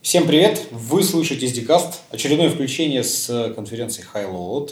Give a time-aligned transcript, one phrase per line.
[0.00, 0.68] Всем привет!
[0.70, 4.70] Вы слушаете SDCast, очередное включение с конференции High Load.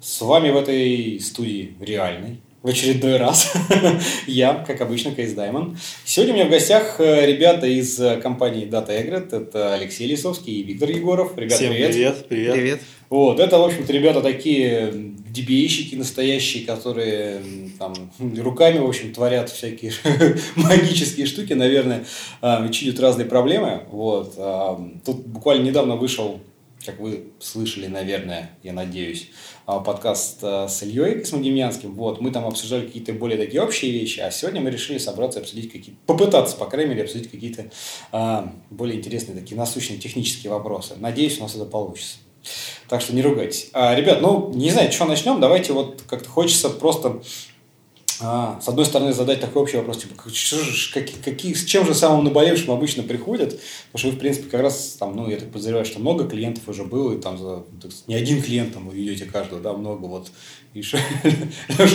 [0.00, 3.52] С вами в этой студии реальной, в очередной раз.
[4.26, 5.76] Я, как обычно, Кейс Даймон.
[6.04, 9.36] Сегодня у меня в гостях э, ребята из э, компании Data Egret.
[9.36, 11.36] Это Алексей Лисовский и Виктор Егоров.
[11.36, 11.92] Ребята, Всем привет.
[11.92, 12.28] привет.
[12.28, 12.54] Привет.
[12.54, 12.80] Привет.
[13.10, 17.42] Вот, это, в общем-то, ребята такие dba настоящие, которые
[17.78, 17.94] там
[18.38, 19.92] руками, в общем, творят всякие
[20.56, 22.04] магические штуки, наверное,
[22.40, 23.84] а, чинят разные проблемы.
[23.90, 24.34] Вот.
[24.36, 26.40] а, Тут буквально недавно вышел,
[26.84, 29.30] как вы слышали, наверное, я надеюсь,
[29.66, 31.94] а, подкаст с Ильей Космодемьянским.
[31.94, 35.72] Вот, мы там обсуждали какие-то более такие общие вещи, а сегодня мы решили собраться обсудить
[35.72, 37.70] какие-то, попытаться, по крайней мере, обсудить какие-то
[38.70, 40.94] более интересные такие насущные технические вопросы.
[40.98, 42.16] Надеюсь, у нас это получится.
[42.92, 43.70] Так что не ругайтесь.
[43.72, 45.40] А, ребят, ну, не знаю, что начнем.
[45.40, 47.22] Давайте вот как-то хочется просто
[48.20, 52.22] а, с одной стороны, задать такой общий вопрос, типа, как- какие, с чем же самым
[52.22, 53.58] наболевшим обычно приходят?
[53.90, 56.68] Потому что вы, в принципе, как раз, там, ну, я так подозреваю, что много клиентов
[56.68, 59.72] уже было, и там за, так сказать, не один клиент, там, вы ведете каждого, да,
[59.72, 60.30] много, вот.
[60.74, 60.98] И Леша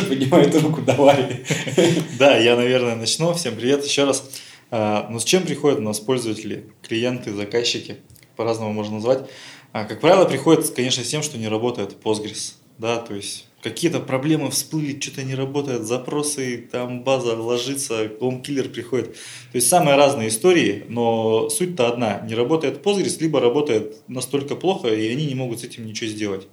[0.09, 1.45] поднимает руку, давай.
[2.17, 3.33] Да, я, наверное, начну.
[3.35, 4.27] Всем привет еще раз.
[4.71, 7.97] А, Ну, с чем приходят у нас пользователи, клиенты, заказчики?
[8.35, 9.27] По-разному можно назвать.
[9.71, 12.53] А, Как правило, приходят, конечно, с тем, что не работает Postgres.
[12.77, 18.07] Да, то есть какие-то проблемы всплыли, что-то не работает, запросы, там база ложится,
[18.43, 19.13] киллер приходит.
[19.13, 22.21] То есть самые разные истории, но суть-то одна.
[22.21, 26.47] Не работает Postgres, либо работает настолько плохо, и они не могут с этим ничего сделать.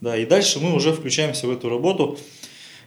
[0.00, 2.18] Да, и дальше мы уже включаемся в эту работу,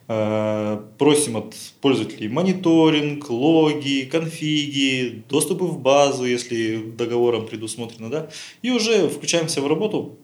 [0.07, 8.29] Просим от пользователей мониторинг, логи, конфиги, доступы в базу, если договором предусмотрено, да,
[8.61, 10.17] и уже включаемся в работу,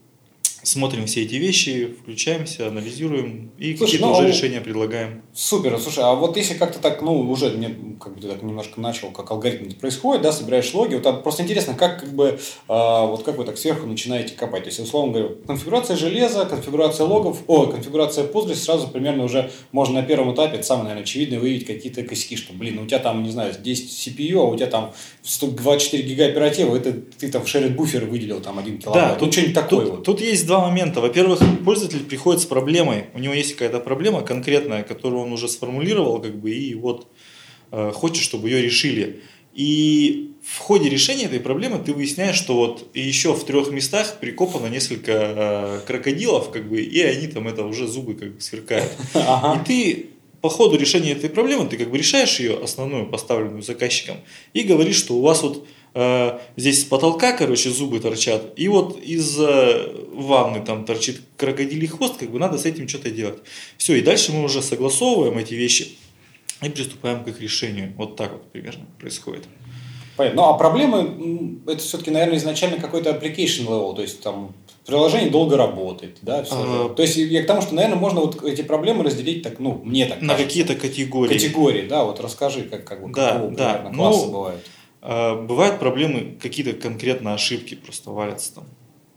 [0.63, 5.21] смотрим все эти вещи, включаемся, анализируем и какие-то ну, уже а решения предлагаем.
[5.33, 8.79] Супер, слушай, а вот если как-то так, ну, уже мне как бы ты так немножко
[8.79, 12.39] начал, как алгоритм это происходит, да, собираешь логи, вот а просто интересно, как как бы,
[12.67, 17.05] а, вот как вы так сверху начинаете копать, то есть, условно говоря, конфигурация железа, конфигурация
[17.05, 21.39] логов, о, конфигурация Postgres, сразу примерно уже можно на первом этапе, это самое, наверное, очевидно,
[21.39, 24.55] выявить какие-то косяки, что, блин, ну, у тебя там, не знаю, 10 CPU, а у
[24.55, 29.19] тебя там 124 гига оперативы, это ты там в shared буфер выделил там 1 килобайт,
[29.21, 30.03] ну, что-нибудь такое тут, вот.
[30.03, 31.01] тут есть два момента.
[31.01, 36.21] Во-первых, пользователь приходит с проблемой, у него есть какая-то проблема конкретная, которую он уже сформулировал,
[36.21, 37.07] как бы, и вот
[37.71, 39.21] э, хочет, чтобы ее решили.
[39.55, 44.67] И в ходе решения этой проблемы ты выясняешь, что вот еще в трех местах прикопано
[44.67, 48.91] несколько э, крокодилов, как бы, и они там это уже зубы как бы сверкают.
[49.13, 49.59] Ага.
[49.59, 50.05] И ты
[50.41, 54.17] по ходу решения этой проблемы, ты как бы решаешь ее основную, поставленную заказчиком,
[54.53, 55.65] и говоришь, что у вас вот
[56.57, 62.17] здесь с потолка, короче, зубы торчат, и вот из э, ванны там торчит крокодилий хвост,
[62.17, 63.37] как бы надо с этим что-то делать.
[63.77, 65.89] Все, и дальше мы уже согласовываем эти вещи
[66.61, 67.93] и приступаем к их решению.
[67.97, 69.43] Вот так вот примерно происходит.
[70.17, 70.41] Понятно.
[70.41, 74.53] Ну, а проблемы, это все-таки, наверное, изначально какой-то application level, то есть там
[74.85, 76.89] приложение долго работает, да, все А.
[76.89, 80.05] То есть я к тому, что, наверное, можно вот эти проблемы разделить так, ну, мне
[80.05, 81.33] так На какие-то категории.
[81.33, 83.73] категории, да, вот расскажи, как, как бы, Да, какого да.
[83.73, 84.61] примерно Ну, класса бывают.
[84.65, 88.67] А, Бывают проблемы, какие-то конкретно ошибки просто валятся там.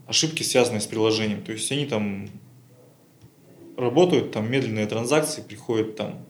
[0.09, 1.43] Ошибки, связанные с приложением.
[1.43, 2.29] То есть они там
[3.77, 6.27] работают, там медленные транзакции, приходят там...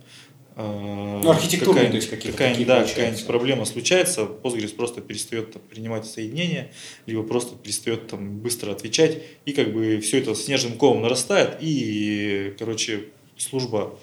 [0.56, 5.00] э, Ну, архитектурные, какая-нибудь- то есть какие-то какая-нибудь, такие да, какая-нибудь проблема случается, Postgres просто
[5.00, 6.72] перестает там, принимать соединения,
[7.06, 12.54] либо просто перестает там быстро отвечать, и как бы все это снежным комом нарастает, и,
[12.58, 13.04] короче,
[13.36, 13.98] служба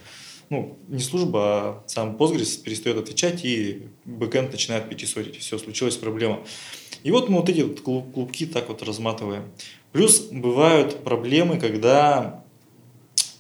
[0.53, 5.37] ну, не служба, а сам Postgres перестает отвечать, и бэкэнд начинает пятисотить.
[5.37, 6.41] Все, случилась проблема.
[7.03, 9.43] И вот мы вот эти вот клуб- клубки так вот разматываем.
[9.91, 12.43] Плюс бывают проблемы, когда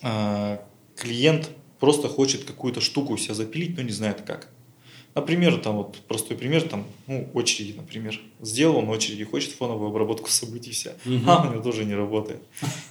[0.01, 0.57] э,
[0.95, 4.49] клиент просто хочет какую-то штуку у себя запилить, но не знает как.
[5.15, 8.19] Например, там вот простой пример, там, ну, очереди, например.
[8.41, 10.93] Сделал он очереди, хочет фоновую обработку событий вся.
[11.05, 11.29] Мгм.
[11.29, 12.41] А, у него тоже не работает.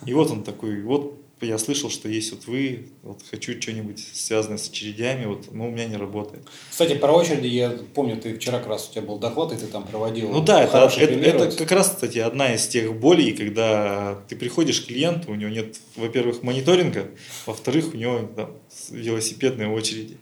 [0.06, 4.58] И вот он такой, вот я слышал, что есть вот вы, вот хочу что-нибудь связанное
[4.58, 6.44] с очередями, вот, но у меня не работает.
[6.70, 9.66] Кстати, про очереди, я помню, ты вчера как раз у тебя был доклад, и ты
[9.66, 14.22] там проводил Ну да, это, это, это как раз, кстати, одна из тех болей, когда
[14.28, 17.08] ты приходишь к клиенту, у него нет, во-первых, мониторинга,
[17.46, 18.50] во-вторых, у него там
[18.90, 20.18] велосипедные очереди.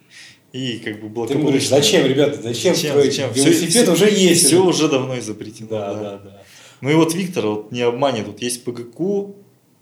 [0.53, 3.13] И как бы Ты ему говоришь, зачем, ребята, зачем, строить?
[3.13, 3.33] зачем?
[3.33, 4.47] Велосипед Всё- уже есть.
[4.47, 5.69] Все уже давно изобретено.
[5.69, 6.43] Да, да, да.
[6.81, 9.33] Ну и вот Виктор вот не обманет, вот есть ПГК,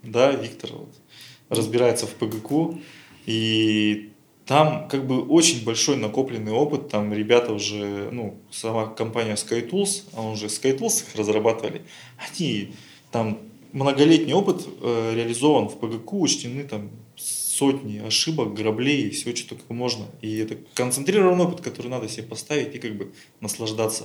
[0.03, 0.95] да, Виктор вот
[1.49, 2.79] разбирается в ПГК,
[3.27, 4.13] и
[4.47, 10.23] там как бы очень большой накопленный опыт, там ребята уже, ну, сама компания SkyTools, а
[10.23, 11.83] он же SkyTools их разрабатывали,
[12.17, 12.73] они
[13.13, 13.39] там
[13.73, 19.75] многолетний опыт э, реализован в ПГК, учтены там сотни ошибок, граблей и всего, что только
[19.75, 20.07] можно.
[20.23, 24.05] И это концентрированный опыт, который надо себе поставить и как бы наслаждаться.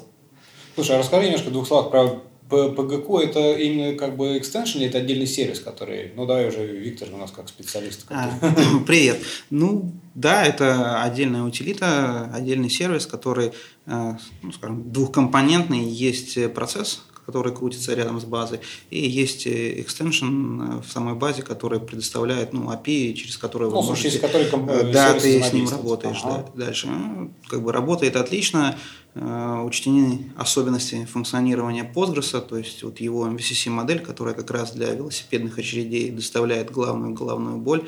[0.76, 4.88] Слушай, а расскажи немножко в двух словах про PGQ это именно как бы экстеншн или
[4.88, 8.06] это отдельный сервис, который, ну давай уже Виктор у нас как специалист.
[8.10, 8.32] А,
[8.88, 9.20] привет.
[9.50, 13.52] Ну да, это отдельная утилита, отдельный сервис, который,
[13.86, 15.84] э, ну, скажем, двухкомпонентный.
[15.84, 18.60] Есть процесс, который крутится рядом с базой,
[18.90, 23.88] и есть э, экстеншн в самой базе, который предоставляет ну, API, через который ну, вы
[23.88, 24.10] можете...
[24.10, 24.72] Через который комп...
[24.92, 26.46] Да, ты с ним работаешь ага.
[26.54, 26.88] да, дальше.
[26.88, 33.70] Ну, как бы работает отлично, Э, учтены особенности функционирования Postgres, то есть вот его MVCC
[33.70, 37.84] модель, которая как раз для велосипедных очередей доставляет главную головную боль.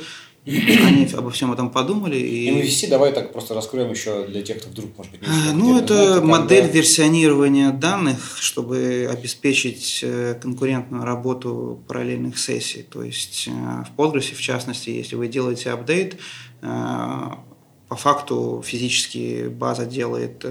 [0.45, 2.18] Они обо всем этом подумали.
[2.18, 2.51] И...
[2.51, 5.56] MVC давай так просто раскроем еще для тех, кто вдруг, может быть, не знает.
[5.56, 6.77] Ну, это знает, модель когда...
[6.77, 12.83] версионирования данных, чтобы обеспечить э, конкурентную работу параллельных сессий.
[12.83, 16.18] То есть э, в Postgres, в частности, если вы делаете апдейт,
[16.62, 20.44] по факту физически база делает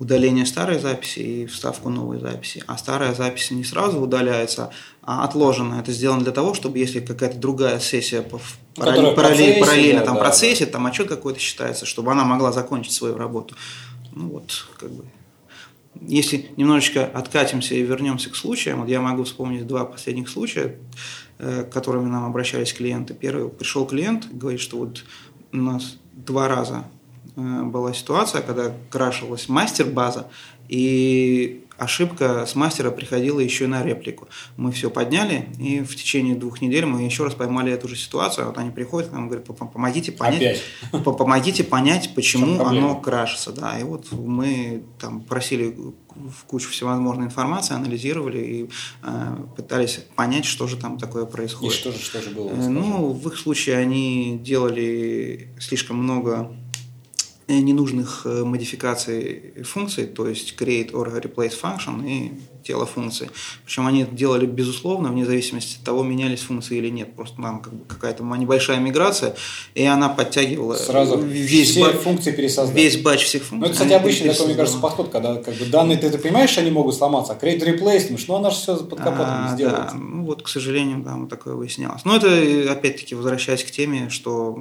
[0.00, 2.64] удаление старой записи и вставку новой записи.
[2.66, 5.78] А старая запись не сразу удаляется, а отложена.
[5.78, 8.40] Это сделано для того, чтобы если какая-то другая сессия по
[8.74, 12.92] параллель, параллель, параллельно да, там да, процессе, там отчет какой-то считается, чтобы она могла закончить
[12.92, 13.54] свою работу.
[14.12, 15.04] Ну вот, как бы.
[16.00, 20.76] Если немножечко откатимся и вернемся к случаям, вот я могу вспомнить два последних случая,
[21.38, 23.12] э, к которыми нам обращались клиенты.
[23.12, 25.04] Первый, пришел клиент, говорит, что вот
[25.52, 26.86] у нас два раза
[27.36, 30.28] была ситуация, когда крашилась мастер-база,
[30.68, 34.28] и ошибка с мастера приходила еще на реплику.
[34.58, 38.46] Мы все подняли, и в течение двух недель мы еще раз поймали эту же ситуацию.
[38.46, 40.60] Вот они приходят нам и говорят, помогите понять,
[40.92, 43.52] помогите понять, почему оно крашится.
[43.52, 43.78] Да.
[43.78, 45.74] И вот мы там просили
[46.14, 48.70] в кучу всевозможной информации, анализировали и
[49.02, 51.72] э, пытались понять, что же там такое происходит.
[51.72, 52.50] И что же, что же было?
[52.50, 56.54] Э, ну, в их случае они делали слишком много
[57.58, 62.32] ненужных э, модификаций функций, то есть create or replace function и
[62.62, 63.30] тело функции.
[63.64, 67.14] Причем они это делали безусловно, вне зависимости от того, менялись функции или нет.
[67.14, 69.34] Просто там как бы какая-то небольшая миграция,
[69.74, 72.76] и она подтягивала Сразу весь все ба- функции пересоздать.
[72.76, 73.58] Весь батч всех функций.
[73.58, 76.50] Ну, это, кстати, обычный такой, мне кажется, подход, когда как бы данные, ты, ты понимаешь,
[76.50, 79.88] что они могут сломаться, а create replace, ну она же все под капотом а, сделает.
[79.88, 82.04] Да, ну вот, к сожалению, да, вот такое выяснялось.
[82.04, 84.58] Но это, опять-таки, возвращаясь к теме, что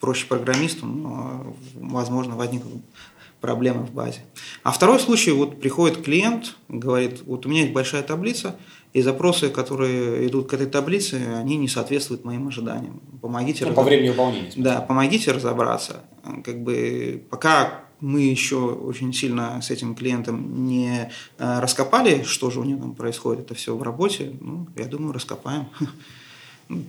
[0.00, 2.82] проще программисту, но, возможно, возникнут
[3.40, 4.20] проблемы в базе.
[4.62, 8.56] А второй случай, вот приходит клиент, говорит, вот у меня есть большая таблица,
[8.92, 13.00] и запросы, которые идут к этой таблице, они не соответствуют моим ожиданиям.
[13.20, 13.84] Помогите ну, разоб...
[13.84, 14.52] по времени выполнения.
[14.56, 16.02] Да, помогите разобраться.
[16.44, 22.60] Как бы пока мы еще очень сильно с этим клиентом не э, раскопали, что же
[22.60, 25.68] у него там происходит, это все в работе, ну, я думаю, раскопаем.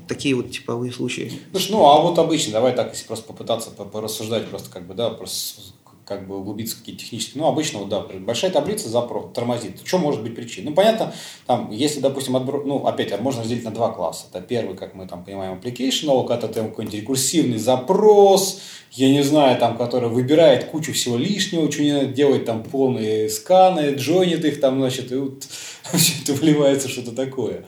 [0.07, 1.31] Такие вот типовые случаи.
[1.51, 5.09] Слушай, ну а вот обычно, давай так, если просто попытаться порассуждать, просто как бы, да,
[5.09, 5.61] просто
[6.09, 7.43] как бы углубиться в какие-то технические.
[7.43, 9.79] Ну, обычно, вот, да, большая таблица запрос, тормозит.
[9.85, 10.71] Что может быть причиной?
[10.71, 11.13] Ну, понятно,
[11.45, 12.63] там, если, допустим, отбро...
[12.65, 14.25] ну, опять, можно разделить на два класса.
[14.31, 18.59] Это первый, как мы там понимаем, application, но когда там какой-нибудь рекурсивный запрос,
[18.91, 23.29] я не знаю, там, который выбирает кучу всего лишнего, что не надо делать, там, полные
[23.29, 25.43] сканы, джойнит их, там, значит, и вот
[25.97, 27.65] все это вливается что-то такое.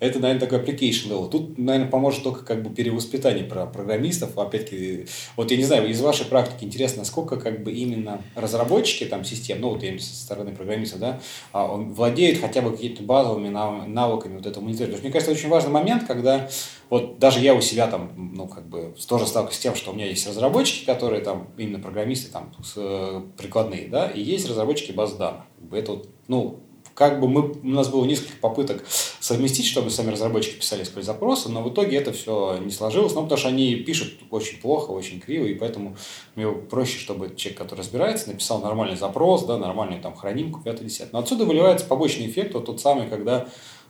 [0.00, 1.30] Это, наверное, такой application level.
[1.30, 4.36] Тут, наверное, поможет только как бы перевоспитание про программистов.
[4.38, 5.06] Опять-таки,
[5.36, 9.60] вот я не знаю, из вашей практики интересно, насколько как бы именно разработчики там систем,
[9.60, 11.20] ну вот я со стороны программиста, да,
[11.52, 15.00] а, он владеет хотя бы какими-то базовыми навыками вот этого мониторинга.
[15.00, 16.48] Мне кажется, очень важный момент, когда
[16.90, 19.94] вот даже я у себя там, ну, как бы тоже сталкиваюсь с тем, что у
[19.94, 25.14] меня есть разработчики, которые там, именно программисты там э, прикладные, да, и есть разработчики баз
[25.14, 25.42] данных.
[25.72, 26.60] Это вот, ну,
[26.94, 28.84] как бы мы, у нас было несколько попыток
[29.20, 33.22] совместить, чтобы сами разработчики писали свои запросы, но в итоге это все не сложилось, ну,
[33.22, 35.96] потому что они пишут очень плохо, очень криво, и поэтому
[36.36, 41.08] мне проще, чтобы человек, который разбирается, написал нормальный запрос, да, нормальную там хранимку, 5-10.
[41.12, 43.48] Но отсюда выливается побочный эффект, вот тот самый, когда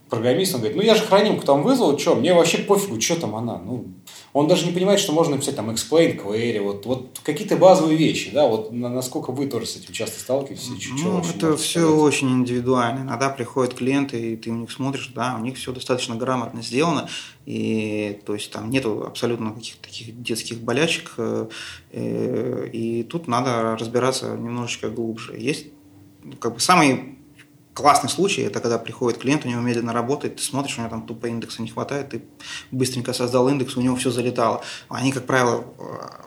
[0.08, 3.34] программист, он говорит, ну я же хранимку там вызвал, что, мне вообще пофигу, что там
[3.34, 3.86] она, ну,
[4.34, 8.32] он даже не понимает, что можно написать там explain query, вот, вот какие-то базовые вещи,
[8.32, 10.70] да, вот насколько вы тоже с этим часто сталкиваетесь?
[11.04, 12.00] Ну, это все сказать?
[12.00, 13.02] очень индивидуально.
[13.02, 17.08] Иногда приходят клиенты, и ты у них смотришь, да, у них все достаточно грамотно сделано,
[17.46, 21.48] и то есть там нету абсолютно каких-то таких детских болячек, э,
[22.72, 25.38] и тут надо разбираться немножечко глубже.
[25.38, 25.66] Есть
[26.40, 27.18] как бы самый
[27.74, 31.06] классный случай, это когда приходит клиент, у него медленно работает, ты смотришь, у него там
[31.06, 32.22] тупо индекса не хватает, ты
[32.70, 34.62] быстренько создал индекс, у него все залетало.
[34.88, 35.64] Они, как правило,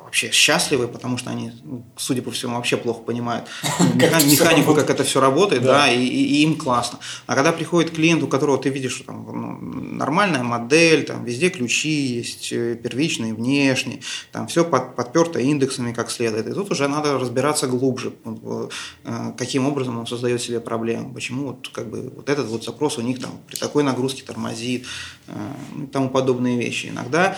[0.08, 3.46] вообще счастливы, потому что они, ну, судя по всему, вообще плохо понимают
[3.94, 6.00] механику, как это все работает, да, и,
[6.44, 7.00] им классно.
[7.26, 11.50] А когда приходит клиент, у которого ты видишь, что там ну, нормальная модель, там везде
[11.50, 14.00] ключи есть, э, первичные, внешние,
[14.32, 16.48] там все под, подперто индексами как следует.
[16.48, 21.68] И тут уже надо разбираться глубже, э, каким образом он создает себе проблемы, почему вот
[21.68, 24.86] как бы вот этот вот запрос у них там при такой нагрузке тормозит,
[25.28, 25.34] э,
[25.84, 26.88] и тому подобные вещи.
[26.88, 27.38] Иногда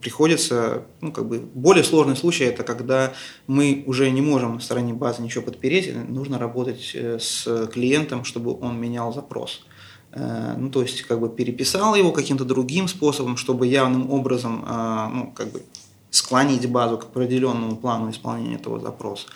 [0.00, 3.12] приходится, ну как бы более сложный случай это когда
[3.46, 8.58] мы уже не можем на стороне базы ничего подпереть, нужно работать э, с клиентом, чтобы
[8.58, 9.64] он менял запрос.
[10.12, 15.08] Э, ну, то есть, как бы переписал его каким-то другим способом, чтобы явным образом, э,
[15.12, 15.62] ну, как бы
[16.10, 19.26] склонить базу к определенному плану исполнения этого запроса.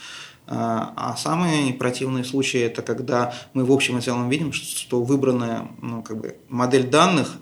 [0.44, 6.02] А самые противные случаи это когда мы в общем и целом видим, что выбранная ну,
[6.02, 7.38] как бы модель данных,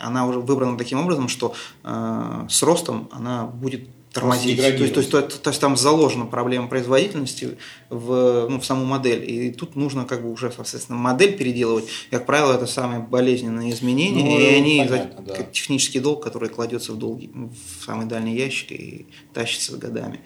[0.00, 4.56] она уже выбрана таким образом, что с ростом она будет тормозить.
[4.56, 7.58] То есть, то, есть, то, есть, то есть там заложена проблема производительности
[7.90, 9.30] в, ну, в саму модель.
[9.30, 11.86] И тут нужно как бы уже, соответственно, модель переделывать.
[12.10, 15.42] Как правило, это самые болезненные изменения, ну, и они понятно, за, да.
[15.44, 20.20] технический долг, который кладется в, долгий, в самый дальний ящик и тащится годами,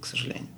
[0.00, 0.48] к сожалению.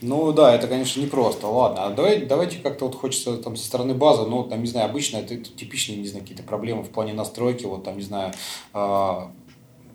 [0.00, 1.48] Ну да, это, конечно, непросто.
[1.48, 4.88] Ладно, а давай, давайте как-то вот хочется там со стороны базы, ну, там, не знаю,
[4.88, 8.32] обычно это, это типичные, не знаю, какие-то проблемы в плане настройки, вот там, не знаю,
[8.74, 9.14] э,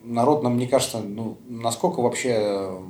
[0.03, 2.81] народ нам, мне кажется, ну, насколько вообще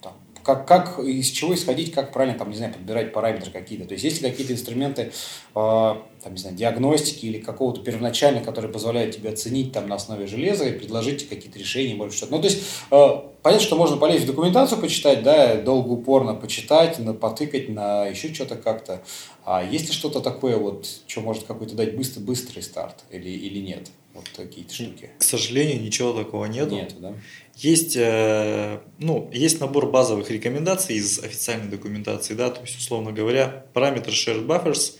[0.00, 3.86] там, как, как, из чего исходить, как правильно, там, не знаю, подбирать параметры какие-то.
[3.86, 5.12] То есть, есть ли какие-то инструменты,
[5.54, 10.26] э, там, не знаю, диагностики или какого-то первоначального, которые позволяют тебе оценить там на основе
[10.26, 12.32] железа и предложить какие-то решения, может, что-то.
[12.32, 13.08] Ну, то есть, э,
[13.42, 18.32] понятно, что можно полезть в документацию почитать, да, долго, упорно почитать, на, потыкать на еще
[18.32, 19.02] что-то как-то.
[19.44, 23.60] А есть ли что-то такое, вот, что может какой-то дать быстрый, быстрый старт или, или
[23.60, 23.88] нет?
[24.14, 25.10] Вот такие штуки.
[25.18, 26.74] К сожалению, ничего такого нету.
[26.74, 27.14] Нет, да?
[27.54, 33.64] Есть, э, ну, есть набор базовых рекомендаций из официальной документации, да, то есть, условно говоря,
[33.72, 34.94] параметр shared buffers,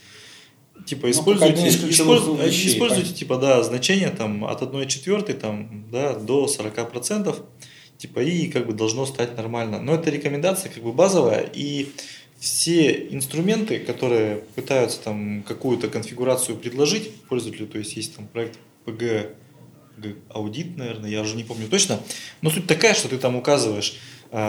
[0.86, 6.14] типа, ну, используйте, используйте, вещей, используйте типа, да, значение там от 1 четвертой там, да,
[6.14, 7.42] до 40 процентов,
[7.96, 9.80] типа, и как бы должно стать нормально.
[9.80, 11.88] Но это рекомендация как бы базовая, и
[12.38, 19.34] все инструменты, которые пытаются там какую-то конфигурацию предложить пользователю, то есть есть там проект PG
[20.30, 22.00] аудит, наверное, я уже не помню точно.
[22.40, 23.96] Но суть такая, что ты там указываешь,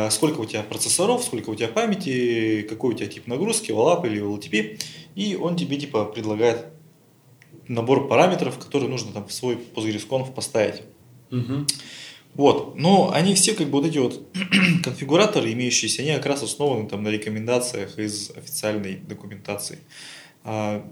[0.09, 4.21] сколько у тебя процессоров, сколько у тебя памяти, какой у тебя тип нагрузки, OLAP или
[4.21, 4.79] OLTP,
[5.15, 6.65] и он тебе типа предлагает
[7.67, 10.81] набор параметров, которые нужно там в свой PostgreSConf поставить.
[11.31, 11.65] Угу.
[12.35, 14.21] Вот, но они все как бы вот эти вот
[14.83, 19.79] конфигураторы имеющиеся, они как раз основаны там на рекомендациях из официальной документации.
[20.43, 20.85] А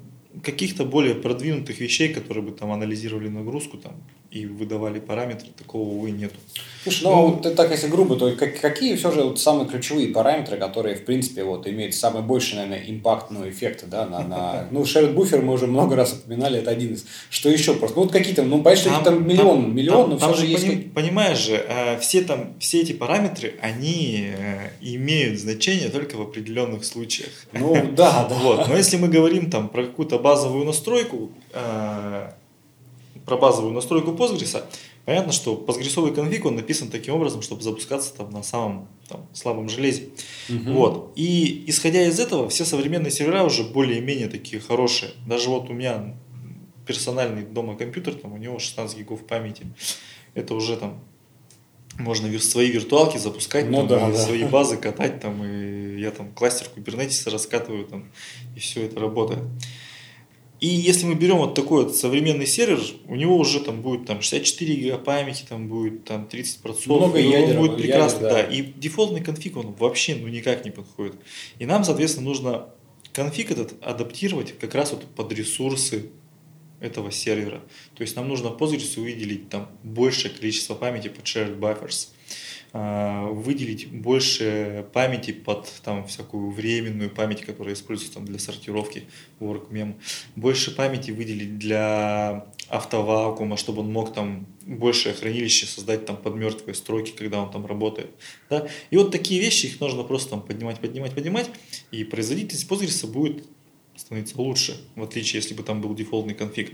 [0.44, 6.12] каких-то более продвинутых вещей, которые бы там анализировали нагрузку там, и выдавали параметры, такого, увы,
[6.12, 6.36] нету.
[6.84, 10.96] Слушай, ну, ну так если грубо, то какие все же вот самые ключевые параметры, которые,
[10.96, 14.68] в принципе, вот, имеют самый больший, наверное, импакт, ну, эффект, да, на, на...
[14.72, 17.06] Ну, shared буфер мы уже много раз упоминали, это один из.
[17.30, 17.98] Что еще просто?
[17.98, 20.48] Ну, вот какие-то, ну, понятно, там, там миллион, там, миллион, там, но там все же
[20.48, 20.66] есть...
[20.66, 26.22] Поним, понимаешь же, э, все там, все эти параметры, они э, имеют значение только в
[26.22, 27.30] определенных случаях.
[27.54, 28.36] Ну, да, да.
[28.36, 32.30] Вот, но если мы говорим там про какую-то базовую настройку, э,
[33.28, 34.64] про базовую настройку Postgres,
[35.04, 39.68] понятно, что постгрессовый конфиг, он написан таким образом, чтобы запускаться там на самом там, слабом
[39.68, 40.10] железе.
[40.48, 40.72] Угу.
[40.72, 41.14] Вот.
[41.18, 45.12] И исходя из этого, все современные сервера уже более-менее такие хорошие.
[45.26, 46.16] Даже вот у меня
[46.86, 49.66] персональный дома компьютер, там у него 16 гигов памяти.
[50.34, 51.04] Это уже там
[52.00, 54.18] можно свои виртуалки запускать, ну, там, да, да.
[54.18, 58.10] свои базы катать, там, и я там кластер Kubernetes раскатываю, там,
[58.56, 59.44] и все это работает.
[60.60, 64.22] И если мы берем вот такой вот современный сервер, у него уже там будет там
[64.22, 68.48] 64 гига памяти, там будет там 30 процессоров, Много ядер, он будет прекрасно, ядер, да.
[68.48, 68.54] да.
[68.54, 71.16] И дефолтный конфиг он вообще ну никак не подходит.
[71.60, 72.70] И нам, соответственно, нужно
[73.14, 76.10] конфиг этот адаптировать как раз вот под ресурсы
[76.80, 77.62] этого сервера.
[77.96, 82.10] То есть нам нужно Postgres выделить там большее количество памяти под shared buffers.
[82.74, 89.06] А, выделить больше памяти под там, всякую временную память, которая используется там, для сортировки
[89.40, 89.96] WorkMem,
[90.36, 96.76] больше памяти выделить для автовакуума, чтобы он мог там большее хранилище создать там под мертвые
[96.76, 98.10] строки, когда он там работает.
[98.50, 98.68] Да?
[98.90, 101.50] И вот такие вещи, их нужно просто там поднимать, поднимать, поднимать,
[101.92, 103.46] и производительность Postgres будет
[103.96, 106.74] становиться лучше, в отличие, если бы там был дефолтный конфиг.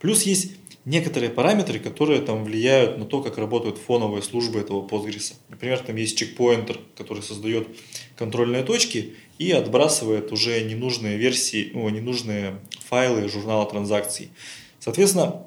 [0.00, 0.52] Плюс есть
[0.84, 5.34] некоторые параметры, которые там влияют на то, как работают фоновые службы этого Postgres.
[5.48, 7.68] Например, там есть чекпоинтер, который создает
[8.16, 14.30] контрольные точки и отбрасывает уже ненужные версии, ну, ненужные файлы журнала транзакций.
[14.78, 15.44] Соответственно,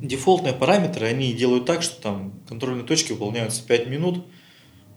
[0.00, 4.24] дефолтные параметры, они делают так, что там контрольные точки выполняются 5 минут,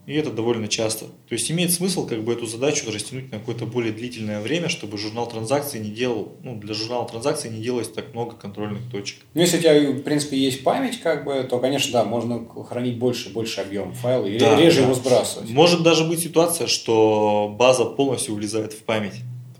[0.05, 1.05] и это довольно часто.
[1.05, 4.97] То есть имеет смысл как бы эту задачу растянуть на какое-то более длительное время, чтобы
[4.97, 9.19] журнал транзакций не делал, ну, для журнала транзакций не делалось так много контрольных точек.
[9.33, 12.97] Ну, если у тебя, в принципе, есть память, как бы, то, конечно, да, можно хранить
[12.97, 14.83] больше, больше объем файла и Да, реже да.
[14.85, 15.49] его сбрасывать.
[15.49, 19.15] Может даже быть ситуация, что база полностью влезает в память.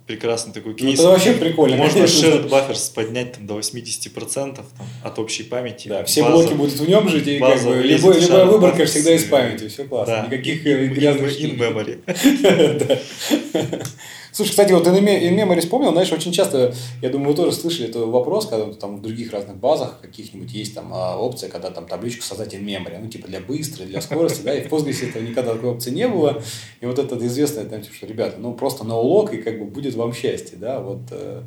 [0.05, 1.00] Прекрасный такой Ну, кейс.
[1.00, 1.77] это вообще прикольно.
[1.77, 4.65] Можно shared buffers поднять там, до 80% там,
[5.01, 5.88] от общей памяти.
[5.88, 9.13] Да, все База- блоки будут в нем жить, и как бы любой, любая выборка всегда
[9.15, 10.15] из памяти, все классно.
[10.15, 10.27] Да.
[10.27, 12.00] Никаких э, грязных in memory.
[14.33, 16.73] Слушай, кстати, вот in me- in memory вспомнил, знаешь, очень часто,
[17.03, 20.73] я думаю, вы тоже слышали этот вопрос, когда там в других разных базах каких-нибудь есть
[20.73, 24.41] там а, опция, когда там табличку создать in memory, ну, типа для быстрой, для скорости,
[24.41, 26.41] да, и в Postgres этого никогда такой опции не было,
[26.81, 30.13] и вот это известное, там, что, ребята, ну, просто ноулог, и как бы будет вам
[30.13, 31.43] счастье, да, вот, э,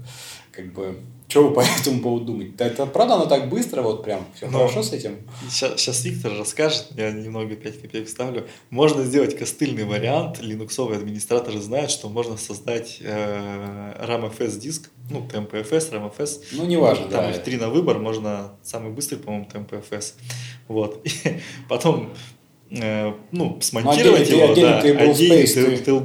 [0.52, 0.97] как бы,
[1.28, 2.54] что вы по этому поводу думаете?
[2.59, 5.18] Это правда оно так быстро, вот прям, все Ну, хорошо с этим?
[5.50, 8.47] Сейчас, Виктор расскажет, я немного 5 копеек вставлю.
[8.71, 10.40] Можно сделать костыльный вариант.
[10.40, 16.45] Линуксовые администраторы знают, что можно создать э, RAMFS диск, ну, TMPFS, RAMFS.
[16.52, 17.30] Ну, неважно, Там да.
[17.30, 20.14] их три на выбор, можно самый быстрый, по-моему, TMPFS.
[20.68, 21.00] Вот.
[21.06, 22.12] И потом
[22.71, 25.45] ну, смонтировать отдельный- его, отдельный да, table отдельный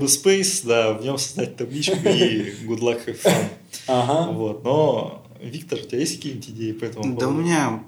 [0.07, 3.45] space, да, в нем создать табличку и good luck have fun.
[3.87, 4.31] Ага.
[4.31, 7.83] Вот, но, Виктор, у тебя есть какие-нибудь идеи по этому Да у меня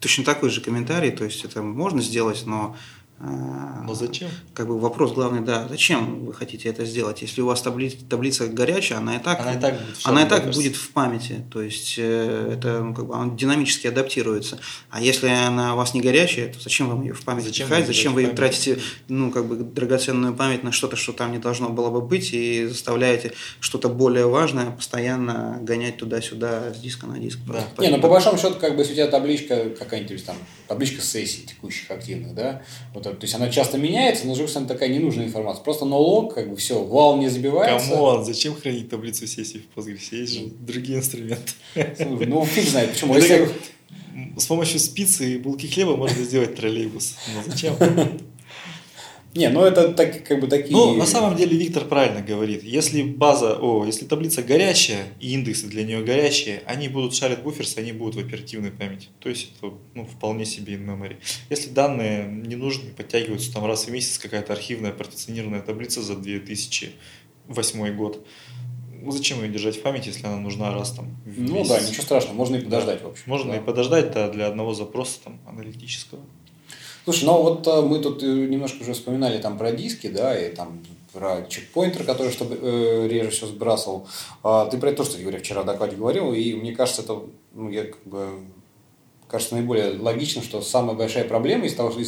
[0.00, 2.76] точно такой же комментарий, то есть это можно сделать, но...
[3.20, 4.28] э, Но зачем?
[4.54, 7.22] Как бы вопрос главный, да, зачем вы хотите это сделать?
[7.22, 10.22] Если у вас табли- таблица горячая, она и так, Она и так будет в она
[10.22, 14.58] и так будет в памяти, то есть э, это ну, как бы она динамически адаптируется.
[14.90, 17.80] А если она у вас не горячая, то зачем вам ее в память Зачем пихать?
[17.80, 21.68] вы Зачем вы тратите ну как бы драгоценную память на что-то, что там не должно
[21.68, 27.38] было бы быть, и заставляете что-то более важное постоянно гонять туда-сюда с диска на диск?
[27.46, 27.54] Да.
[27.54, 31.02] Просто Не, ну по большому счету, как бы, если у тебя табличка какая-нибудь там, табличка
[31.02, 32.62] сессий текущих активных, да,
[32.94, 35.62] вот, это, то есть она часто меняется, но, с другой стороны, такая ненужная информация.
[35.64, 37.90] Просто no log, как бы, все, WAL не забивается.
[37.90, 39.98] Come on, зачем хранить таблицу сессий в Postgres?
[40.12, 41.52] Есть же другие инструменты.
[41.74, 43.14] Слушай, Ну, фиг знает, почему.
[43.14, 43.52] Если- как
[44.36, 47.14] С помощью спицы и булки хлеба можно сделать троллейбус.
[47.34, 47.74] Но зачем?
[49.34, 50.72] Не, ну это так, как бы такие...
[50.72, 52.62] Ну, на самом деле Виктор правильно говорит.
[52.62, 57.76] Если база, о, если таблица горячая и индексы для нее горячие, они будут шарить буферс,
[57.76, 59.08] они будут в оперативной памяти.
[59.20, 61.16] То есть это ну, вполне себе in memory.
[61.50, 67.96] Если данные не нужны, подтягиваются там раз в месяц какая-то архивная партиционированная таблица за 2008
[67.96, 68.26] год,
[69.06, 71.68] зачем ее держать в памяти, если она нужна раз там в Ну месяц?
[71.68, 73.22] да, ничего страшного, можно и подождать, в общем.
[73.26, 73.58] Можно да.
[73.58, 76.22] и подождать, да, для одного запроса там аналитического.
[77.08, 80.54] Слушай, ну вот э, мы тут э, немножко уже вспоминали там про диски, да, и
[80.54, 84.06] там про чекпоинтер, который чтобы э, реже все сбрасывал.
[84.42, 87.22] А, ты про это кстати говоря, вчера в докладе говорил, и мне кажется, это,
[87.54, 88.28] ну, я как бы
[89.26, 92.02] кажется наиболее логично, что самая большая проблема из того, что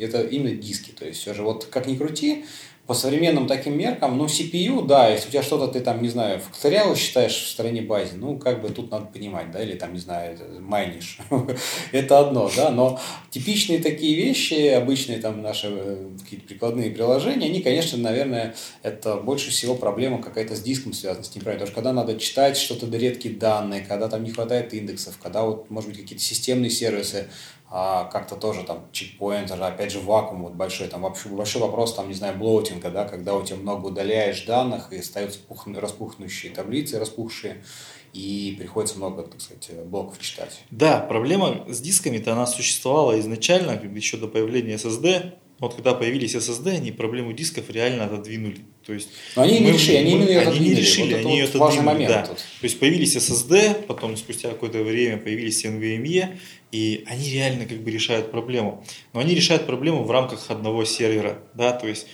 [0.00, 0.92] это именно диски.
[0.92, 2.46] То есть все же вот как ни крути,
[2.92, 6.40] по современным таким меркам, ну, CPU, да, если у тебя что-то ты там, не знаю,
[6.40, 9.98] факториалы считаешь в стороне базе, ну, как бы тут надо понимать, да, или там, не
[9.98, 11.16] знаю, майнишь,
[11.92, 13.00] это одно, да, но
[13.30, 19.50] типичные такие вещи, обычные там наши э, какие-то прикладные приложения, они, конечно, наверное, это больше
[19.50, 22.94] всего проблема какая-то с диском связана, с ним правильно, потому что когда надо читать что-то
[22.94, 27.28] редкие данные, когда там не хватает индексов, когда вот, может быть, какие-то системные сервисы,
[27.74, 32.06] а как-то тоже там чекпоинтер, опять же вакуум вот большой, там вообще большой вопрос, там,
[32.06, 36.98] не знаю, блоутинга, да, когда у тебя много удаляешь данных и остаются пух- распухнущие таблицы,
[36.98, 37.64] распухшие,
[38.12, 40.64] и приходится много, так сказать, блоков читать.
[40.70, 45.32] Да, проблема с дисками-то она существовала изначально, еще до появления SSD.
[45.58, 48.66] Вот когда появились SSD, они проблему дисков реально отодвинули.
[48.86, 51.20] То есть Но они не мы- решили, они мы- именно ее они не решили, Вот
[51.26, 52.26] они ее вот важный момент да.
[52.26, 52.36] тут.
[52.38, 56.36] То есть появились SSD, потом спустя какое-то время появились NVMe,
[56.72, 58.84] и они реально как бы решают проблему.
[59.12, 62.06] Но они решают проблему в рамках одного сервера, да, то есть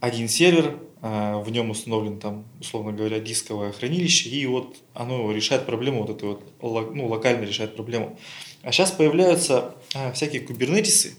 [0.00, 5.64] один сервер, а, в нем установлен там, условно говоря, дисковое хранилище, и вот оно решает
[5.66, 8.18] проблему, вот это вот, ну, локально решает проблему.
[8.62, 11.14] А сейчас появляются а, всякие кубернетисы,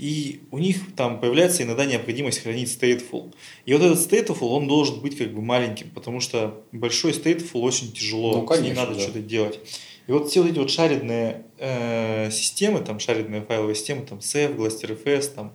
[0.00, 3.34] и у них там появляется иногда необходимость хранить stateful.
[3.66, 7.92] И вот этот stateful, он должен быть как бы маленьким, потому что большой stateful очень
[7.92, 9.00] тяжело, Ну, конечно, надо да.
[9.02, 9.60] что-то делать.
[10.06, 14.56] И вот все вот эти вот шаридные э, системы, там шаридные файловые системы, там Ceph,
[14.56, 15.52] GlusterFS, там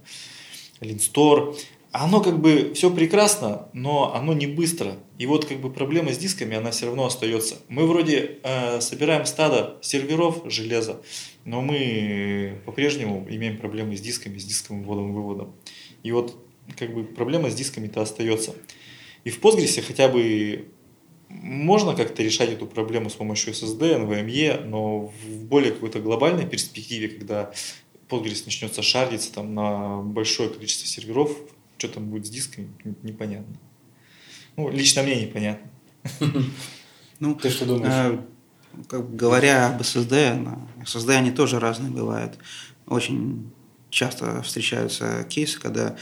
[0.79, 1.57] Linstore,
[1.91, 4.93] оно как бы все прекрасно, но оно не быстро.
[5.17, 7.55] И вот как бы проблема с дисками, она все равно остается.
[7.67, 11.01] Мы вроде э, собираем стадо серверов железа,
[11.45, 15.55] но мы по-прежнему имеем проблемы с дисками, с дисковым вводом и выводом.
[16.03, 16.35] И вот
[16.77, 18.55] как бы проблема с дисками-то остается.
[19.23, 20.67] И в Postgres хотя бы
[21.29, 27.09] можно как-то решать эту проблему с помощью SSD, NVMe, но в более какой-то глобальной перспективе,
[27.09, 27.51] когда
[28.09, 31.37] Postgres начнется шариться там на большое количество серверов,
[31.77, 32.69] что там будет с дисками,
[33.03, 33.55] непонятно.
[34.55, 35.69] Ну, лично мне непонятно.
[37.19, 38.19] Ну, Ты что думаешь?
[38.87, 42.37] Как, говоря об на SSD они тоже разные бывают.
[42.87, 43.51] Очень
[43.89, 45.95] часто встречаются кейсы, когда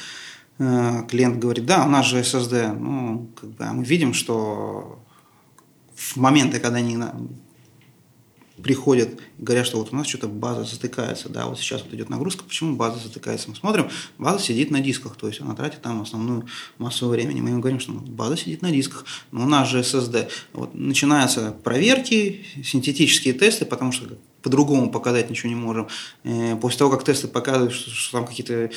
[0.58, 2.74] э, клиент говорит, да, у нас же SSD.
[2.74, 5.00] Ну, как бы, а мы видим, что
[5.96, 6.98] в моменты, когда они
[8.62, 12.10] приходят и говорят, что вот у нас что-то база затыкается, да, вот сейчас вот идет
[12.10, 13.50] нагрузка, почему база затыкается?
[13.50, 16.46] Мы смотрим, база сидит на дисках, то есть она тратит там основную
[16.78, 17.42] массу времени.
[17.42, 20.30] Мы им говорим, что ну, база сидит на дисках, но у нас же SSD.
[20.54, 25.88] Вот начинаются проверки, синтетические тесты, потому что по-другому показать ничего не можем.
[26.24, 28.70] Э, После того, как тесты показывают, что, что там какие-то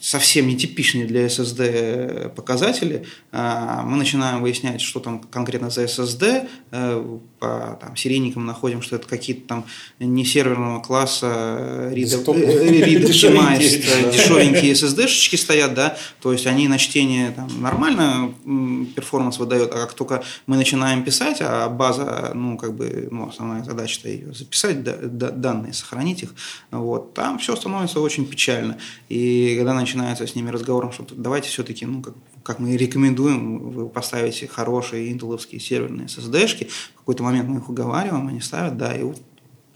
[0.00, 7.18] совсем нетипичные для SSD показатели, а, мы начинаем выяснять, что там конкретно за SSD, э,
[7.38, 9.64] по там, серийникам находим, что это какие-то там
[9.98, 12.46] не серверного класса Десктопные.
[12.46, 18.32] э, read Дешевенькие, дешевенькие SSD-шечки стоят, да, то есть они на чтение там, нормально
[18.94, 23.62] перформанс выдает, а как только мы начинаем писать, а база, ну, как бы, ну, основная
[23.64, 26.34] задача-то ее записать, да- да- данные, сохранить их,
[26.70, 28.78] вот, там все становится очень печально.
[29.08, 32.14] И когда начинается с ними разговор, что давайте все-таки, ну, как,
[32.48, 37.68] как мы и рекомендуем, вы поставите хорошие интеловские серверные SSD-шки, в какой-то момент мы их
[37.68, 39.20] уговариваем, они ставят, да, и вот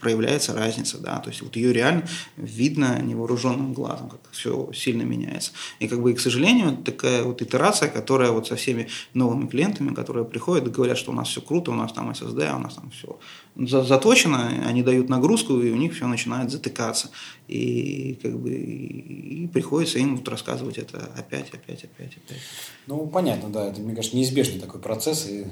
[0.03, 5.51] проявляется разница, да, то есть вот ее реально видно невооруженным глазом, как все сильно меняется.
[5.79, 9.93] И как бы, и, к сожалению, такая вот итерация, которая вот со всеми новыми клиентами,
[9.93, 12.75] которые приходят говорят, что у нас все круто, у нас там SSD, а у нас
[12.75, 13.17] там все
[13.55, 17.09] заточено, они дают нагрузку, и у них все начинает затыкаться.
[17.47, 22.41] И как бы и приходится им вот рассказывать это опять, опять, опять, опять.
[22.87, 25.45] Ну, понятно, да, это, мне кажется, неизбежный такой процесс, и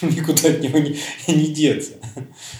[0.06, 0.96] никуда от него не,
[1.28, 1.92] не деться.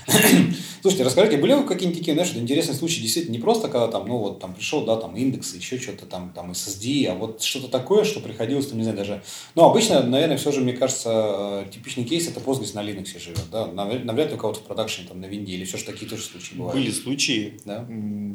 [0.83, 4.17] Слушайте, расскажите, были ли какие-нибудь такие, знаешь, интересные случаи, действительно, не просто, когда там, ну,
[4.17, 8.05] вот, там, пришел, да, там, индекс, еще что-то там, там, SSD, а вот что-то такое,
[8.05, 9.23] что приходилось, там, не знаю, даже,
[9.55, 13.45] ну, обычно, наверное, все же, мне кажется, э, типичный кейс, это Postgres на Linux живет,
[13.53, 16.23] да, Навряд ли у кого-то в продакшене, там, на винде, или все же такие тоже
[16.23, 16.79] случаи бывают.
[16.79, 17.87] Были случаи, Да?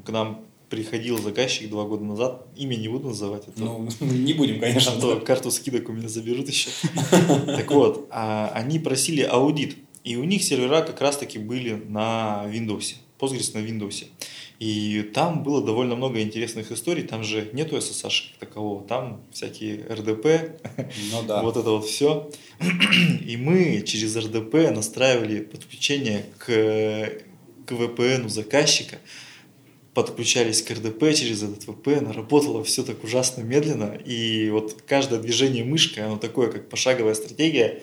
[0.05, 4.33] к нам приходил заказчик два года назад, имя не буду называть, а то- Ну, не
[4.33, 6.69] будем, конечно, а то карту скидок у меня заберут еще.
[7.45, 12.95] Так вот, а, они просили аудит, и у них сервера как раз-таки были на Windows,
[13.19, 14.05] Postgres на Windows.
[14.59, 19.79] И там было довольно много интересных историй, там же нету SSH как такового, там всякие
[19.79, 20.61] RDP,
[21.11, 21.41] ну да.
[21.41, 22.29] вот это вот все.
[23.25, 26.45] И мы через RDP настраивали подключение к,
[27.65, 28.97] к VPN у заказчика,
[29.95, 35.63] подключались к RDP через этот VPN, работало все так ужасно медленно, и вот каждое движение
[35.63, 37.81] мышкой, оно такое, как пошаговая стратегия,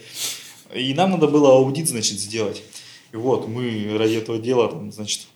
[0.75, 2.63] и нам надо было аудит, значит, сделать.
[3.13, 5.27] И вот мы ради этого дела, там, значит,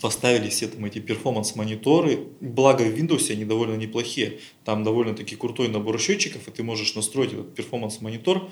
[0.00, 2.28] поставили все там эти performance-мониторы.
[2.40, 4.40] Благо в Windows они довольно неплохие.
[4.64, 8.50] Там довольно-таки крутой набор счетчиков, и ты можешь настроить этот performance monitor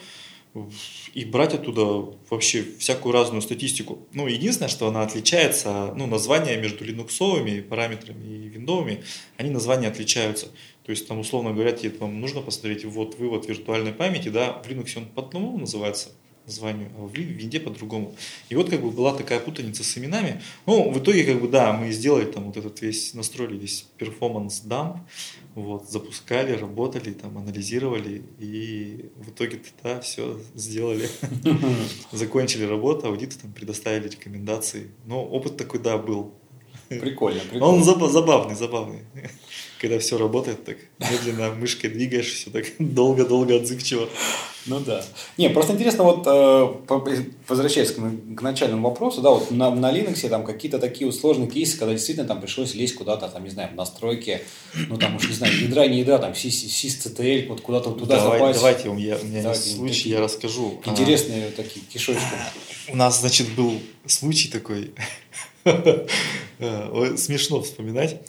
[1.13, 1.85] и брать оттуда
[2.31, 4.07] вообще всякую разную статистику.
[4.13, 9.03] Ну, единственное, что она отличается, ну, названия между линуксовыми параметрами и виндовыми,
[9.37, 10.47] они названия отличаются.
[10.85, 14.69] То есть, там, условно говоря, тебе там нужно посмотреть вот вывод виртуальной памяти, да, в
[14.69, 16.11] Linux он по одному называется,
[16.47, 18.15] названию, а в винде по-другому.
[18.49, 20.43] И вот как бы была такая путаница с именами.
[20.67, 24.61] Ну, в итоге, как бы, да, мы сделали там вот этот весь, настроили весь перформанс
[24.61, 24.99] дамп,
[25.55, 31.09] вот, запускали, работали, там, анализировали, и в итоге да, все сделали.
[32.13, 34.91] Закончили работу, аудиты там предоставили рекомендации.
[35.07, 36.35] Но опыт такой, да, был.
[36.89, 37.67] Прикольно, прикольно.
[37.67, 39.01] Он заба- забавный, забавный.
[39.81, 44.09] Когда все работает так, медленно мышкой двигаешь, все так долго-долго отзывчиво.
[44.67, 45.05] Ну да.
[45.37, 50.27] Не, просто интересно, вот э, возвращаясь к, к начальному вопросу, да, вот на, на Linux
[50.29, 53.71] там какие-то такие вот сложные кейсы, когда действительно там пришлось лезть куда-то, там, не знаю,
[53.73, 54.41] в настройки,
[54.89, 58.39] ну там уж не знаю, ядра, не ядра, там, sysctl, вот куда-то вот туда Давай-
[58.39, 58.59] запасть.
[58.61, 60.81] Давайте, у меня, у меня Давайте, есть случай, я расскажу.
[60.87, 62.23] А, Интересные такие кишочки.
[62.89, 64.95] У нас, значит, был случай такой, ой,
[67.17, 68.21] смешно вспоминать.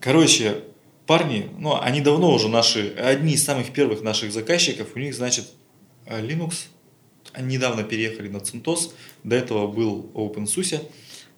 [0.00, 0.62] Короче,
[1.06, 5.46] парни, ну, они давно уже наши, одни из самых первых наших заказчиков, у них, значит,
[6.04, 6.66] э, Linux,
[7.32, 8.92] они недавно переехали на CentOS,
[9.24, 10.88] до этого был OpenSUSE.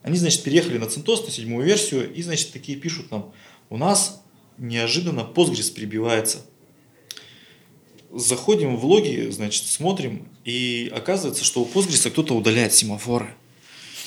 [0.01, 3.33] Они, значит, переехали на CentOS, на седьмую версию, и, значит, такие пишут нам,
[3.69, 4.23] у нас
[4.57, 6.45] неожиданно Postgres прибивается.
[8.11, 13.35] Заходим в логи, значит, смотрим, и оказывается, что у Postgres кто-то удаляет семафоры.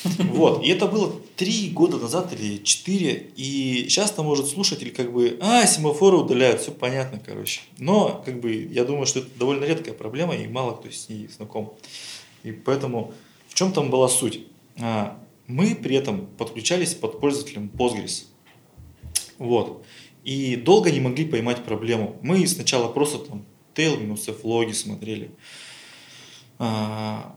[0.19, 5.39] Вот, и это было три года назад или четыре, и часто может слушатель как бы,
[5.41, 7.61] а, семафоры удаляют, все понятно, короче.
[7.79, 11.29] Но, как бы, я думаю, что это довольно редкая проблема, и мало кто с ней
[11.29, 11.75] знаком.
[12.43, 13.15] И поэтому,
[13.49, 14.41] в чем там была суть?
[14.81, 18.25] А, Мы при этом подключались под пользователем Postgres.
[19.39, 19.85] Вот.
[20.25, 22.17] И долго не могли поймать проблему.
[22.23, 25.31] Мы сначала просто там tail минус f логи смотрели.
[26.59, 27.37] А,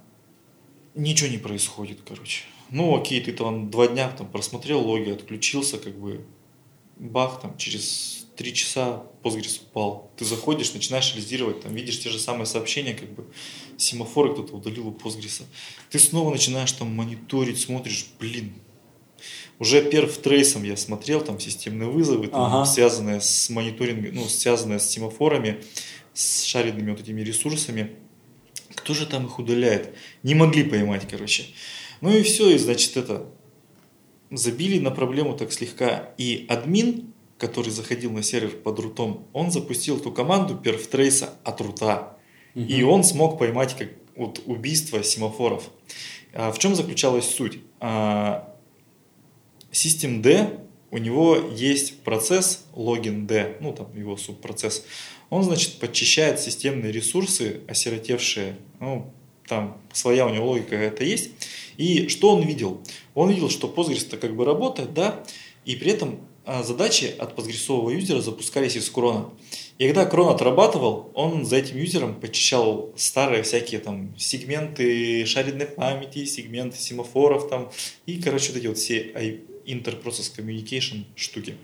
[0.94, 2.44] ничего не происходит, короче.
[2.72, 6.26] Ну, окей, ты там два дня там просмотрел логи, отключился, как бы,
[6.98, 10.12] бах, там, через три часа Postgres упал.
[10.18, 13.26] Ты заходишь, начинаешь анализировать, там, видишь те же самые сообщения, как бы,
[13.78, 15.44] семафоры кто-то удалил у Postgres.
[15.90, 18.54] Ты снова начинаешь там мониторить, смотришь, блин,
[19.58, 22.66] уже перв трейсом я смотрел, там системные вызовы, там, ага.
[22.66, 25.64] связанные с мониторингом, ну, связанные с семафорами,
[26.14, 27.92] с шаренными вот этими ресурсами.
[28.74, 29.96] Кто же там их удаляет?
[30.24, 31.46] Не могли поймать, короче.
[32.02, 33.26] Ну и все, и значит это
[34.32, 36.14] забили на проблему так слегка.
[36.18, 42.18] И админ, который заходил на сервер под рутом, он запустил ту команду perftrace от рута.
[42.56, 42.66] Угу.
[42.66, 45.70] И он смог поймать как вот убийство семафоров.
[46.34, 47.60] А в чем заключалась суть?
[47.80, 48.56] А,
[49.72, 50.60] System D,
[50.92, 54.86] у него есть процесс логин D, ну там его субпроцесс.
[55.30, 59.12] Он, значит, подчищает системные ресурсы, осиротевшие, ну,
[59.48, 61.32] там своя у него логика это есть.
[61.78, 62.82] И что он видел?
[63.14, 65.24] Он видел, что Postgres-то как бы работает, да,
[65.66, 69.30] и при этом а, задачи от постгрессового юзера запускались из крона.
[69.78, 76.26] И когда крон отрабатывал, он за этим юзером почищал старые всякие там сегменты шаренной памяти,
[76.26, 77.72] сегменты семафоров там,
[78.06, 81.58] и, короче, вот эти вот все Interprocess Communication штуки.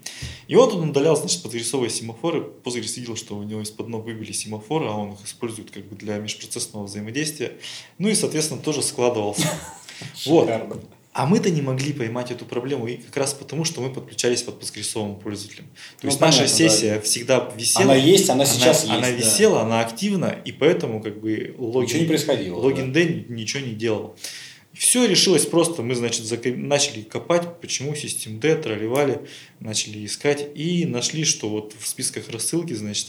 [0.48, 2.50] И вот он удалял, значит, подвесовые семафоры.
[2.64, 5.96] Postgres видел, что у него из-под ног выбили семафоры, а он их использует как бы
[5.96, 7.54] для межпроцессного взаимодействия.
[8.00, 9.48] Ну и, соответственно, тоже складывался.
[10.26, 10.50] Вот.
[11.14, 14.60] А мы-то не могли поймать эту проблему, и как раз потому, что мы подключались под
[14.60, 15.66] постгрессовым пользователем.
[15.66, 17.02] То ну, есть понятно, наша сессия да.
[17.02, 17.84] всегда висела.
[17.84, 19.08] Она есть, она, сейчас она, есть.
[19.08, 22.58] Она висела, она активна, и поэтому как бы логин, ничего не происходило.
[22.58, 23.02] Логин да.
[23.02, 24.16] D ничего не делал.
[24.74, 29.20] Все решилось просто, мы, значит, начали копать, почему систем D, тролливали,
[29.60, 33.08] начали искать и нашли, что вот в списках рассылки, значит,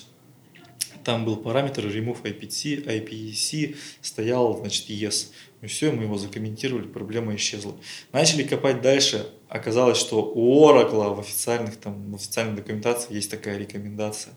[1.04, 5.28] там был параметр remove IPC, IPC стоял, значит, yes.
[5.62, 7.74] И все, мы его закомментировали, проблема исчезла.
[8.12, 13.58] Начали копать дальше, оказалось, что у Oracle в, официальных, там, в официальной документации есть такая
[13.58, 14.34] рекомендация.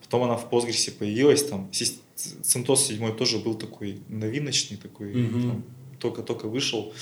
[0.00, 5.42] Потом она в Postgres появилась, там, CentOS 7 тоже был такой новиночный, такой, mm-hmm.
[5.42, 5.64] там,
[5.98, 6.94] только-только вышел.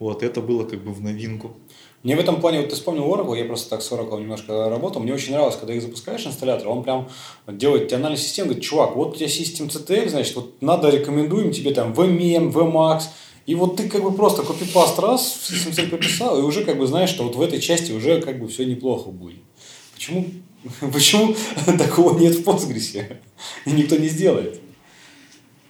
[0.00, 1.56] Вот, это было как бы в новинку.
[2.02, 5.00] Мне в этом плане, вот ты вспомнил Oracle, я просто так с Oracle немножко работал,
[5.00, 7.08] мне очень нравилось, когда их запускаешь инсталлятор, он прям
[7.46, 11.52] делает тебе анализ системы, говорит, чувак, вот у тебя систем CTL, значит, вот надо, рекомендуем
[11.52, 13.02] тебе там VMM, VMAX,
[13.46, 16.88] и вот ты как бы просто копипаст раз, систем цель прописал, и уже как бы
[16.88, 19.38] знаешь, что вот в этой части уже как бы все неплохо будет.
[19.94, 20.26] Почему,
[20.92, 21.36] почему
[21.78, 23.16] такого нет в Postgres?
[23.64, 24.60] И никто не сделает.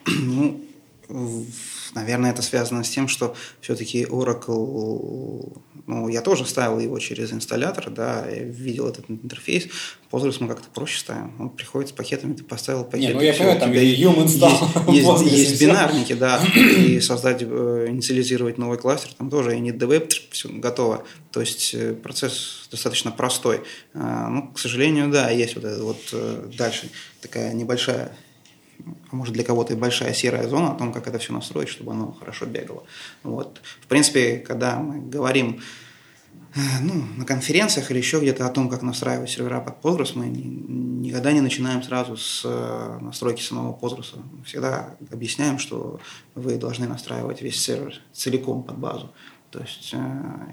[0.07, 0.61] Ну,
[1.95, 5.53] Наверное, это связано с тем, что все-таки Oracle,
[5.87, 9.69] ну, я тоже ставил его через инсталлятор, да, я видел этот интерфейс.
[10.11, 11.33] Postgres мы как-то проще ставим.
[11.41, 13.09] Он приходит с пакетами, ты поставил пакет.
[13.09, 14.93] Не, ну я понимаю, там install.
[14.93, 19.73] Есть, есть, есть бинарники, да, и создать, э, инициализировать новый кластер, там тоже и не
[19.73, 21.05] DB, все готово.
[21.31, 23.63] То есть э, процесс достаточно простой.
[23.95, 26.91] А, ну, к сожалению, да, есть вот это вот э, дальше
[27.21, 28.13] такая небольшая
[29.11, 32.13] может для кого-то и большая серая зона о том, как это все настроить, чтобы оно
[32.13, 32.85] хорошо бегало.
[33.23, 33.61] Вот.
[33.81, 35.61] В принципе, когда мы говорим
[36.55, 40.27] э, ну, на конференциях или еще где-то о том, как настраивать сервера под Postgres, мы
[40.27, 44.19] никогда не начинаем сразу с э, настройки самого Postgres.
[44.45, 46.01] Всегда объясняем, что
[46.35, 49.13] вы должны настраивать весь сервер целиком под базу.
[49.53, 49.99] То есть э,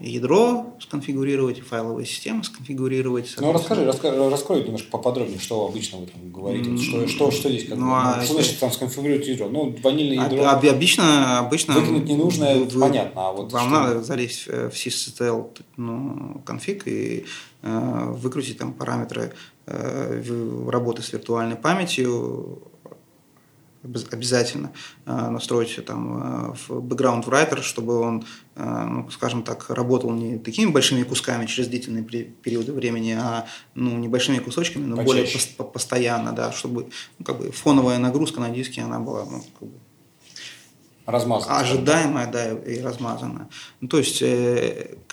[0.02, 3.34] ядро сконфигурировать, файловые системы сконфигурировать.
[3.40, 6.72] Ну, расскажи, раскрой, раскрой немножко поподробнее, что обычно вы там говорите.
[6.72, 6.78] Mm-hmm.
[6.78, 9.48] Что, что, что здесь как ну, а что значит там сконфигурировать ядро?
[9.48, 10.44] Ну, ванильное ядро.
[10.44, 11.76] А, обычно, обычно...
[11.76, 13.30] Выкинуть ненужное, вы, понятно.
[13.30, 13.80] А вот вам что?
[13.80, 17.26] надо залезть в sysctl ну, конфиг и
[17.62, 19.32] э, выкрутить там параметры
[19.66, 22.64] э, работы с виртуальной памятью,
[23.84, 24.72] обязательно
[25.06, 30.38] э, настроить там э, в background writer, чтобы он, э, ну, скажем так, работал не
[30.38, 35.40] такими большими кусками через длительные периоды времени, а ну, небольшими кусочками, но Почаще.
[35.58, 36.90] более постоянно, да, чтобы
[37.20, 39.79] ну, как бы фоновая нагрузка на диске она была ну, как бы,
[41.12, 41.60] размазанная.
[41.60, 43.48] Ожидаемая, да, и размазанная.
[43.82, 44.22] Ну, то есть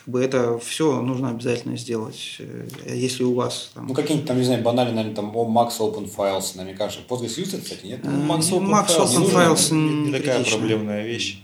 [0.07, 2.37] как бы это все нужно обязательно сделать.
[2.39, 3.89] Э, если у вас там...
[3.89, 7.03] Ну, какие-нибудь там, не знаю, банальные, наверное, там Max Open Files, наверное, кажется.
[7.09, 8.01] Postgres юзает, кстати, нет?
[8.05, 11.43] Ну, Max Open Max Files, Open Files не, не такая проблемная вещь.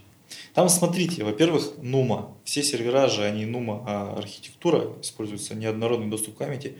[0.54, 2.28] Там, смотрите, во-первых, NUMA.
[2.44, 6.76] Все сервера же, они NUMA, а архитектура используется неоднородный доступ к памяти.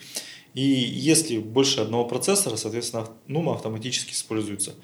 [0.54, 4.74] И если больше одного процессора, соответственно, NUMA автоматически используется.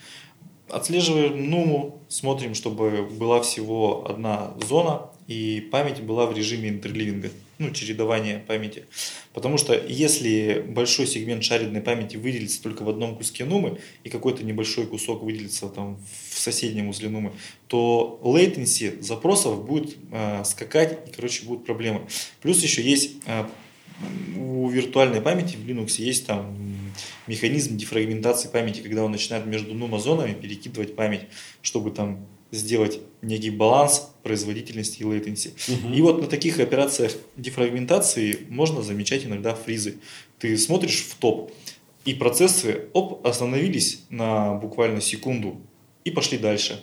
[0.68, 7.70] Отслеживаем NUMу, смотрим, чтобы была всего одна зона, и память была в режиме интерливинга, ну,
[7.70, 8.84] чередования памяти.
[9.32, 14.44] Потому что если большой сегмент шаридной памяти выделится только в одном куске нумы, и какой-то
[14.44, 15.98] небольшой кусок выделится там
[16.30, 17.32] в соседнем узле нумы,
[17.66, 22.02] то latency запросов будет э, скакать, и, короче, будут проблемы.
[22.40, 23.46] Плюс еще есть э,
[24.36, 26.56] у виртуальной памяти в Linux есть там
[27.26, 31.22] механизм дефрагментации памяти, когда он начинает между нума-зонами перекидывать память,
[31.62, 35.52] чтобы там сделать некий баланс производительности и latency.
[35.68, 35.94] Угу.
[35.94, 39.98] И вот на таких операциях дефрагментации можно замечать иногда фризы.
[40.38, 41.52] Ты смотришь в топ,
[42.04, 45.60] и процессы оп, остановились на буквально секунду
[46.04, 46.82] и пошли дальше.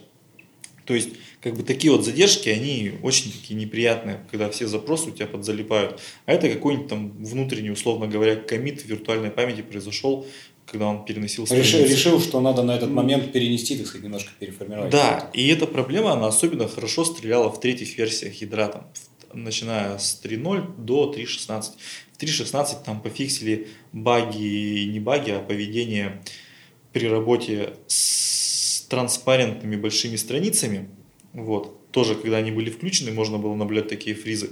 [0.85, 1.09] То есть,
[1.41, 5.99] как бы такие вот задержки, они очень такие неприятные, когда все запросы у тебя подзалипают.
[6.25, 10.27] А это какой-нибудь там внутренний, условно говоря, комит виртуальной памяти произошел,
[10.65, 14.91] когда он переносил решил, решил, что надо на этот момент перенести, так сказать, немножко переформировать.
[14.91, 18.87] Да, и эта проблема, она особенно хорошо стреляла в третьих версиях ядра, там,
[19.33, 21.63] начиная с 3.0 до 3.16.
[22.13, 26.21] В 3.16 там пофиксили баги, не баги, а поведение
[26.93, 28.44] при работе с
[28.85, 30.89] транспарентными большими страницами.
[31.33, 31.91] Вот.
[31.91, 34.51] Тоже, когда они были включены, можно было наблюдать такие фризы.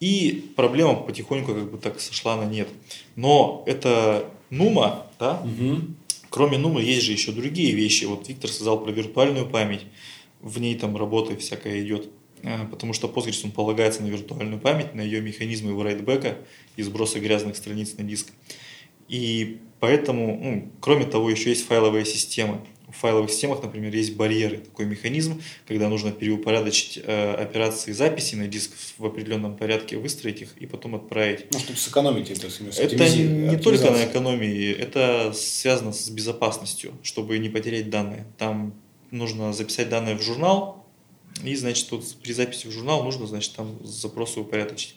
[0.00, 2.68] И проблема потихоньку как бы так сошла на нет.
[3.14, 5.40] Но это Нума, да?
[5.40, 5.80] Угу.
[6.28, 8.04] Кроме Нума есть же еще другие вещи.
[8.04, 9.82] Вот Виктор сказал про виртуальную память.
[10.40, 12.08] В ней там работа всякая идет.
[12.42, 16.38] Э, потому что Postgres он полагается на виртуальную память, на ее механизмы врайтбека
[16.76, 18.32] и сброса грязных страниц на диск.
[19.08, 22.60] И поэтому, ну, кроме того, еще есть файловые системы
[22.92, 28.46] в файловых системах, например, есть барьеры, такой механизм, когда нужно переупорядочить э, операции записи на
[28.46, 31.46] диск в определенном порядке, выстроить их и потом отправить.
[31.52, 32.46] Ну, чтобы сэкономить это.
[32.46, 38.26] Это не только на экономии, это связано с безопасностью, чтобы не потерять данные.
[38.38, 38.74] Там
[39.10, 40.86] нужно записать данные в журнал,
[41.42, 44.96] и, значит, вот при записи в журнал нужно, значит, там запросы упорядочить.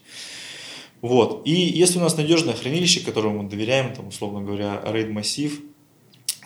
[1.02, 1.46] Вот.
[1.46, 5.62] И если у нас надежное хранилище, которому мы доверяем, там, условно говоря, RAID массив,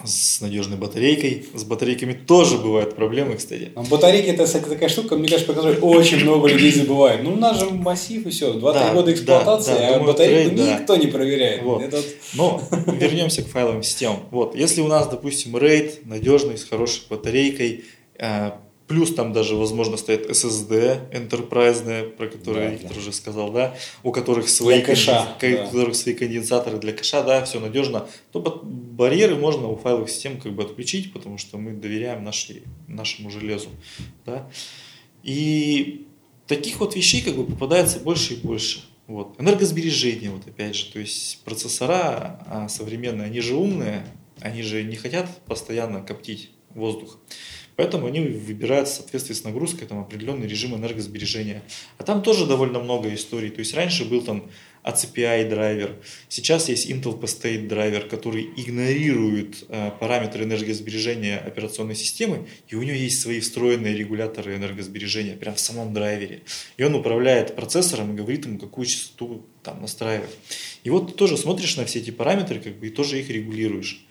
[0.05, 1.45] с надежной батарейкой.
[1.53, 3.71] С батарейками тоже бывают проблемы, кстати.
[3.75, 7.23] А батарейки это кстати, такая штука, мне кажется, которой очень много людей забывает.
[7.23, 10.07] Ну, у нас же массив и все, 2-3 да, года эксплуатации, да, да, а думаю,
[10.07, 11.01] батарейку трейд, никто да.
[11.01, 11.63] не проверяет.
[11.63, 11.81] Вот.
[11.81, 12.05] Этот...
[12.33, 14.19] Но вернемся к файловым системам.
[14.31, 17.83] Вот, если у нас, допустим, RAID надежный, с хорошей батарейкой,
[18.17, 18.51] э,
[18.89, 22.97] Плюс там даже, возможно, стоит SSD enterprise, про которые да, Виктор да.
[22.97, 25.57] уже сказал, да, у которых свои, кэша, конден...
[25.57, 25.63] да.
[25.63, 28.07] у которых свои конденсаторы для кэша, да, все надежно.
[28.31, 33.29] То барьеры можно у файловых систем как бы отключить, потому что мы доверяем нашей, нашему
[33.29, 33.69] железу,
[34.25, 34.49] да.
[35.21, 36.07] И
[36.47, 38.81] таких вот вещей как бы попадается больше и больше.
[39.05, 39.39] Вот.
[39.39, 44.03] Энергосбережение, вот опять же, то есть процессора а, современные, они же умные,
[44.39, 47.19] они же не хотят постоянно коптить воздух.
[47.79, 51.63] Поэтому они выбирают в соответствии с нагрузкой там, определенный режим энергосбережения.
[51.97, 53.51] А там тоже довольно много историй.
[53.51, 54.51] То есть раньше был там
[54.83, 55.95] ACPI драйвер,
[56.27, 62.97] сейчас есть Intel P-State драйвер, который игнорирует э, параметры энергосбережения операционной системы, и у него
[62.97, 66.41] есть свои встроенные регуляторы энергосбережения прямо в самом драйвере.
[66.75, 70.35] И он управляет процессором и говорит ему, какую частоту там настраивать.
[70.83, 74.05] И вот ты тоже смотришь на все эти параметры как бы, и тоже их регулируешь.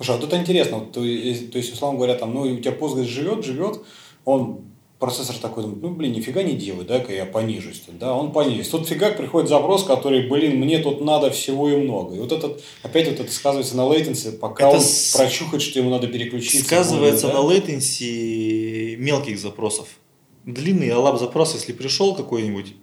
[0.00, 3.04] Слушай, а вот это интересно, то, то есть, условно говоря, там, ну, у тебя Postgres
[3.04, 3.82] живет, живет,
[4.24, 4.62] он
[4.98, 7.82] процессор такой думает, ну, блин, нифига не делай, да-ка я понижусь.
[7.86, 8.70] Да, он понизит.
[8.70, 12.14] Тут фигак приходит запрос, который, блин, мне тут надо всего и много.
[12.14, 15.14] И вот этот, опять вот это сказывается на latency, пока это он с...
[15.14, 16.64] прочухает, что ему надо переключиться.
[16.64, 17.42] Сказывается будет, да?
[17.42, 19.86] на latency мелких запросов.
[20.46, 22.74] Длинный алаб запрос, если пришел какой-нибудь,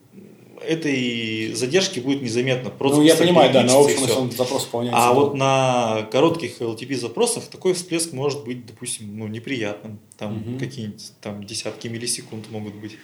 [0.67, 2.69] этой задержки будет незаметно.
[2.69, 5.01] Просто ну, я понимаю, да, на общем он запрос выполняется.
[5.01, 9.99] А вот на коротких LTP запросах такой всплеск может быть, допустим, ну, неприятным.
[10.17, 10.59] Там угу.
[10.59, 12.97] какие-нибудь там десятки миллисекунд могут быть.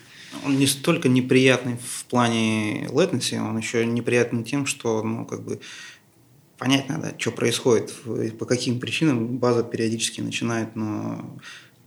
[0.46, 5.60] Он не столько неприятный в плане latency, он еще неприятный тем, что, ну, как бы,
[6.58, 7.94] понять надо, что происходит,
[8.40, 11.38] по каким причинам база периодически начинает, но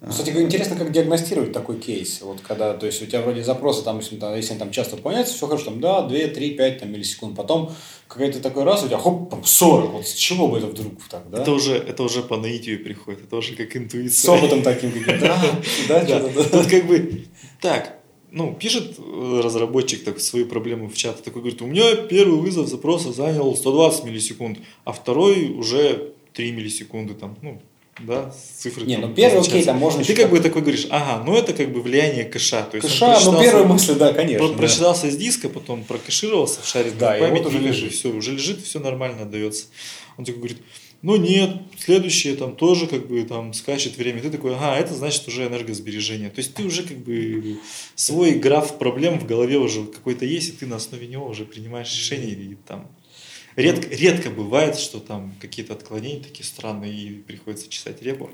[0.09, 2.21] кстати, интересно, как диагностировать такой кейс.
[2.23, 5.35] Вот когда, то есть у тебя вроде запросы, там, если, там, если там часто выполняется,
[5.35, 7.37] все хорошо, там, да, 2, 3, 5 там, миллисекунд.
[7.37, 7.73] Потом
[8.07, 9.93] какой-то такой раз, у тебя хоп, там, 40.
[9.93, 11.43] Вот с чего бы это вдруг так, да?
[11.43, 14.11] Это уже, это уже по наитию приходит, это уже как интуиция.
[14.11, 15.41] С опытом таким, да,
[15.89, 16.51] да, что-то.
[16.51, 17.25] Тут как бы,
[17.61, 17.99] так,
[18.31, 18.99] ну, пишет
[19.43, 24.05] разработчик так, свои проблемы в чат, такой говорит, у меня первый вызов запроса занял 120
[24.05, 27.61] миллисекунд, а второй уже 3 миллисекунды там, ну,
[27.99, 28.85] да, цифры.
[28.85, 30.03] Не, ну первый окей, там можно.
[30.03, 32.63] И ты как бы такой говоришь, ага, ну это как бы влияние кэша.
[32.71, 34.47] То есть кэша, ну первая мысль, да, конечно.
[34.47, 37.93] Он прочитался с диска, потом прокэшировался в шаре да, память, вот уже лежит.
[37.93, 39.67] Все, уже лежит, все нормально отдается.
[40.19, 40.59] Он такой говорит,
[41.03, 44.21] но нет, следующее там тоже как бы там скачет время.
[44.21, 46.31] Ты такой, ага, это значит уже энергосбережение.
[46.31, 47.59] То есть ты уже как бы
[47.95, 51.93] свой граф проблем в голове уже какой-то есть, и ты на основе него уже принимаешь
[51.95, 52.89] решение и там
[53.57, 58.29] Редко, редко бывает, что там какие-то отклонения такие странные и приходится чесать репу.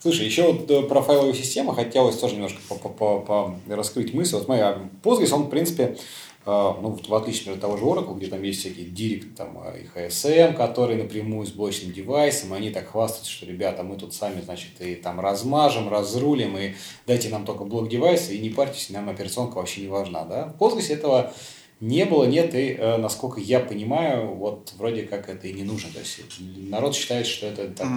[0.00, 4.36] Слушай, еще вот э, про файловые системы хотелось тоже немножко по -по -по раскрыть мысль.
[4.36, 5.96] Вот а Postgres, он, в принципе,
[6.46, 9.86] э, ну, в отличие от того же Oracle, где там есть всякие директ там, и
[9.94, 14.70] HSM, которые напрямую с блочным девайсом, они так хвастаются, что, ребята, мы тут сами, значит,
[14.80, 16.72] и там размажем, разрулим, и
[17.06, 20.46] дайте нам только блок девайса, и не парьтесь, нам операционка вообще не важна, да?
[20.46, 21.32] В Postgres этого
[21.80, 25.90] не было, нет, и, э, насколько я понимаю, вот вроде как это и не нужно.
[25.92, 26.20] То есть
[26.68, 27.88] народ считает, что это так,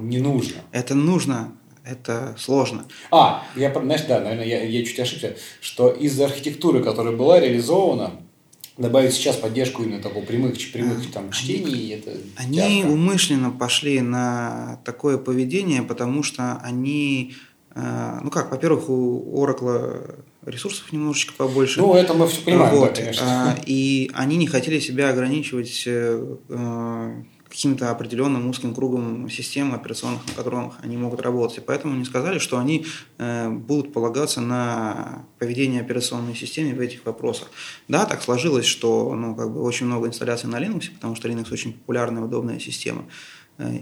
[0.00, 0.62] не нужно.
[0.70, 1.52] Это нужно,
[1.84, 2.86] это сложно.
[3.10, 8.12] А, я, знаешь, да, наверное, я, я чуть ошибся, что из-за архитектуры, которая была реализована,
[8.78, 12.92] добавить сейчас поддержку именно такого прямых, прямых там, чтений, это Они тяжко.
[12.92, 17.34] умышленно пошли на такое поведение, потому что они,
[17.74, 21.80] э, ну как, во-первых, у Oracle ресурсов немножечко побольше.
[21.80, 22.94] Ну, это мы все понимаем, вот.
[22.94, 23.24] да, конечно.
[23.26, 30.26] А, и они не хотели себя ограничивать э, э, каким-то определенным узким кругом систем операционных,
[30.26, 31.58] на которых они могут работать.
[31.58, 32.86] И поэтому они сказали, что они
[33.18, 37.50] э, будут полагаться на поведение операционной системы в этих вопросах.
[37.88, 41.52] Да, так сложилось, что ну, как бы очень много инсталляций на Linux, потому что Linux
[41.52, 43.04] очень популярная, удобная система.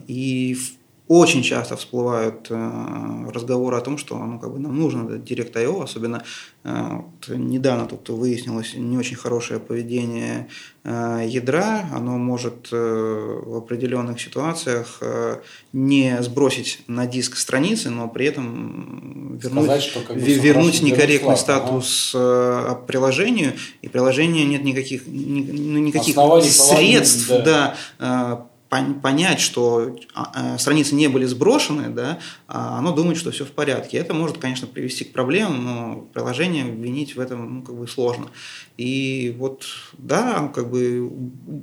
[0.08, 0.79] И в
[1.10, 6.22] очень часто всплывают э, разговоры о том, что ну, как бы нам нужно Direct.io, особенно
[6.62, 10.46] э, вот, недавно тут выяснилось не очень хорошее поведение
[10.84, 15.40] э, ядра, оно может э, в определенных ситуациях э,
[15.72, 21.36] не сбросить на диск страницы, но при этом вернуть, Сказать, что, как бы, вернуть некорректный
[21.36, 22.76] статус ага.
[22.86, 27.74] приложению, и приложение нет никаких, ни, ну, никаких средств да.
[27.98, 33.44] Да, понять, что а, э, страницы не были сброшены, да, а оно думает, что все
[33.44, 33.98] в порядке.
[33.98, 38.30] Это может, конечно, привести к проблемам, но приложение винить в этом ну, как бы сложно.
[38.76, 39.66] И вот,
[39.98, 41.10] да, как бы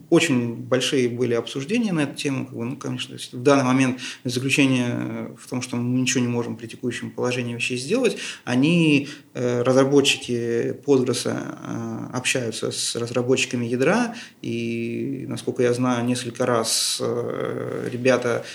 [0.09, 2.45] очень большие были обсуждения на эту тему.
[2.45, 6.57] Как бы, ну, конечно, в данный момент заключение в том, что мы ничего не можем
[6.57, 10.73] при текущем положении вещей сделать, они, э, разработчики э,
[12.13, 18.45] общаются с разработчиками ядра, и, насколько я знаю, несколько раз э, ребята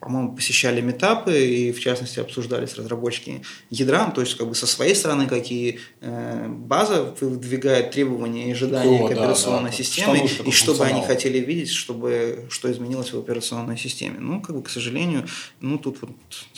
[0.00, 4.66] по-моему, посещали метапы и, в частности, обсуждали с разработчиками ядра, то есть, как бы со
[4.66, 9.82] своей стороны, какие э, база выдвигает требования и ожидания О, к операционной да, да.
[9.84, 14.16] системе, что и что бы они хотели видеть, чтобы что изменилось в операционной системе.
[14.20, 15.26] Ну, как бы, к сожалению,
[15.60, 16.10] ну, тут вот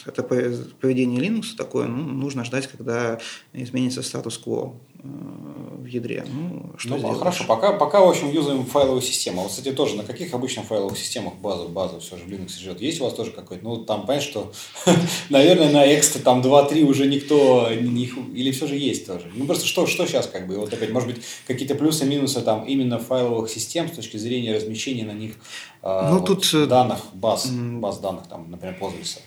[0.06, 3.18] это поведение Linux такое, ну, нужно ждать, когда
[3.52, 6.24] изменится статус-кво в ядре.
[6.28, 9.42] Ну, что ну, хорошо, пока, пока, в общем, юзаем файловую систему.
[9.42, 12.80] Вот, кстати, тоже на каких обычных файловых системах база, база все же в Linux живет?
[12.80, 13.64] Есть у вас тоже какой-то?
[13.64, 14.52] Ну, там, понятно, что,
[15.28, 19.30] наверное, на Экста там 2-3 уже никто, не, или все же есть тоже?
[19.34, 22.64] Ну, просто что, что сейчас, как бы, вот опять, может быть, какие-то плюсы, минусы там
[22.64, 25.34] именно файловых систем с точки зрения размещения на них
[25.82, 26.48] а, ну, вот, тут...
[26.54, 29.18] Э, данных, баз, баз данных, там, например, Postgres.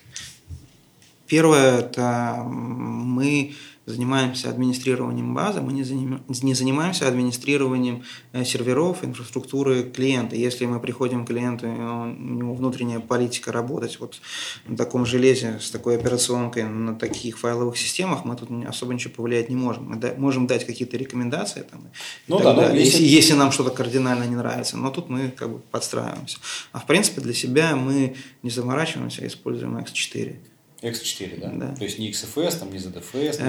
[1.28, 3.56] Первое, это мы
[3.86, 10.36] занимаемся администрированием базы, мы не, заним, не занимаемся администрированием э, серверов, инфраструктуры клиента.
[10.36, 14.20] Если мы приходим к клиенту, у него внутренняя политика работать вот
[14.68, 19.50] на таком железе, с такой операционкой, на таких файловых системах, мы тут особо ничего повлиять
[19.50, 19.90] не можем.
[19.90, 21.88] Мы да, можем дать какие-то рекомендации, там,
[22.28, 23.04] ну, да, далее, если...
[23.04, 26.38] Если, если нам что-то кардинально не нравится, но тут мы как бы подстраиваемся.
[26.72, 30.36] А в принципе для себя мы не заморачиваемся, а используем X4.
[30.86, 31.50] X4, да?
[31.50, 31.76] да?
[31.76, 33.40] То есть не XFS, там, не ZFS?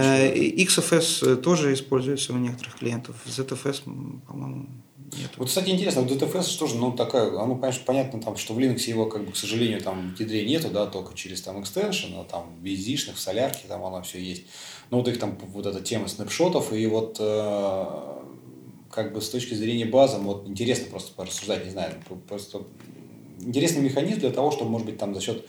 [0.56, 3.16] XFS э, тоже используется у некоторых клиентов.
[3.26, 3.82] ZFS,
[4.26, 4.66] по-моему,
[5.12, 5.30] нет.
[5.36, 8.88] Вот, кстати, интересно, вот ZFS тоже, ну, такая, ну, конечно, понятно, там, что в Linux
[8.88, 12.24] его, как бы, к сожалению, там, в ядре нету, да, только через, там, экстеншн, а
[12.24, 14.44] там, в BSD-шных, в солярке, там, оно все есть.
[14.90, 17.84] Но вот их там, вот эта тема снапшотов, и вот, э,
[18.90, 21.94] как бы, с точки зрения базы, вот, интересно просто порассуждать, не знаю,
[22.28, 22.62] просто
[23.40, 25.46] интересный механизм для того, чтобы, может быть, там, за счет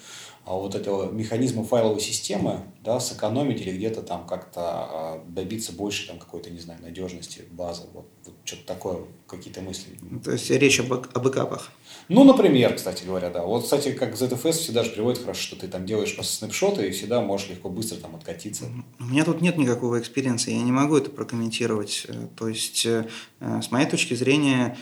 [0.55, 6.19] вот этого механизма файловой системы, да, сэкономить или где-то там как-то а, добиться больше там
[6.19, 9.97] какой-то, не знаю, надежности базы, вот, вот что-то такое, какие-то мысли.
[10.23, 11.71] То есть речь об, о бэкапах?
[12.07, 13.43] Ну, например, кстати говоря, да.
[13.43, 16.91] Вот, кстати, как ZFS всегда же приводит хорошо, что ты там делаешь просто снапшоты и
[16.91, 18.65] всегда можешь легко быстро там откатиться.
[18.99, 22.05] У меня тут нет никакого experience а, я не могу это прокомментировать.
[22.07, 23.05] Э, то есть, э,
[23.41, 24.77] с моей точки зрения,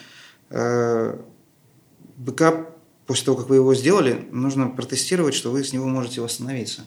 [0.52, 1.20] э,
[2.18, 2.75] бэкап
[3.06, 6.86] после того, как вы его сделали, нужно протестировать, что вы с него можете восстановиться.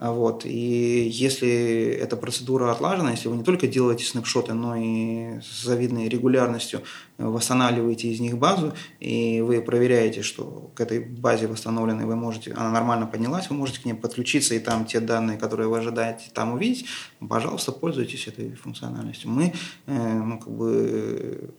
[0.00, 0.46] Вот.
[0.46, 6.08] И если эта процедура отлажена, если вы не только делаете снапшоты, но и с завидной
[6.08, 6.80] регулярностью
[7.18, 12.70] восстанавливаете из них базу, и вы проверяете, что к этой базе восстановленной вы можете, она
[12.70, 16.54] нормально поднялась, вы можете к ней подключиться, и там те данные, которые вы ожидаете там
[16.54, 16.86] увидеть,
[17.28, 19.28] пожалуйста, пользуйтесь этой функциональностью.
[19.28, 19.52] Мы
[19.86, 21.52] ну, как бы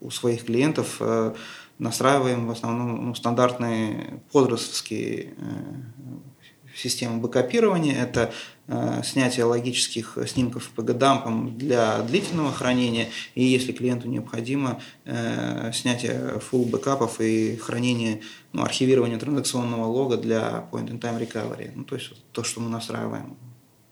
[0.00, 1.34] у своих клиентов э,
[1.78, 7.94] настраиваем в основном ну, стандартные подростковские э, системы бэкопирования.
[7.94, 8.32] Это
[8.66, 14.80] э, снятие логических снимков по гадампам для длительного хранения, и если клиенту необходимо,
[15.72, 18.20] снятие full бэкапов и хранение,
[18.52, 21.72] ну, архивирование транзакционного лога для point-in-time recovery.
[21.74, 23.36] Ну, то есть то, что мы настраиваем.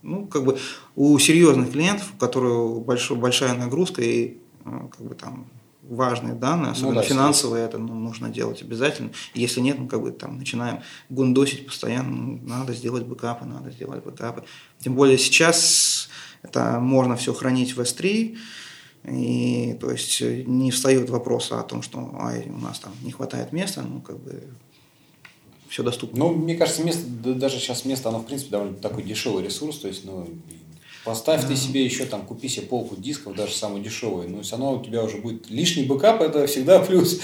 [0.03, 0.59] Ну, как бы
[0.97, 2.85] у серьезных клиентов, у которых
[3.17, 5.47] большая нагрузка и как бы там
[5.89, 9.11] важные данные, особенно ну, да, финансовые, это ну, нужно делать обязательно.
[9.35, 14.05] Если нет, ну как бы там начинаем гундосить постоянно, ну, надо сделать бэкапы, надо сделать
[14.05, 14.45] бэкапы.
[14.81, 16.09] Тем более сейчас
[16.43, 18.37] это можно все хранить в S3,
[19.11, 23.53] и то есть не встает вопрос о том, что ай, у нас там не хватает
[23.53, 24.45] места, ну как бы
[25.75, 26.19] все доступно.
[26.21, 27.03] Ну, мне кажется, место,
[27.35, 30.29] даже сейчас место, оно в принципе довольно такой дешевый ресурс, то есть, ну,
[31.05, 34.75] Поставь ты себе еще там, купи себе полку дисков, даже самую дешевую, но все равно
[34.75, 37.21] у тебя уже будет лишний бэкап, это всегда плюс.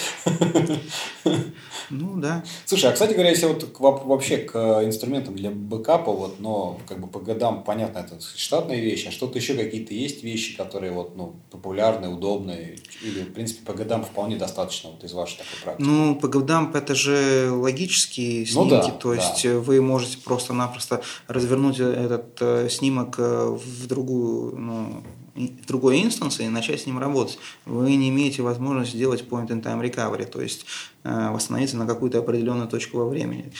[1.91, 2.45] Ну да.
[2.67, 7.01] Слушай, а кстати говоря, если вот к, вообще к инструментам для бэкапа, вот, но как
[7.01, 11.35] бы pg_dump, понятно, это штатные вещи, а что-то еще какие-то есть вещи, которые вот, ну,
[11.51, 15.85] популярные, удобные, или, в принципе, pg_dump вполне достаточно вот из вашей такой практики?
[15.85, 19.59] Ну, по годам это же логические снимки, ну, да, то есть да.
[19.59, 25.03] вы можете просто-напросто развернуть этот э, снимок в э, в другую, ну,
[25.35, 27.39] в другой инстанс и начать с ним работать.
[27.65, 30.67] Вы не имеете возможности сделать point-in-time recovery, то есть
[31.05, 33.53] э, восстановиться на какую-то определенную точку во времени.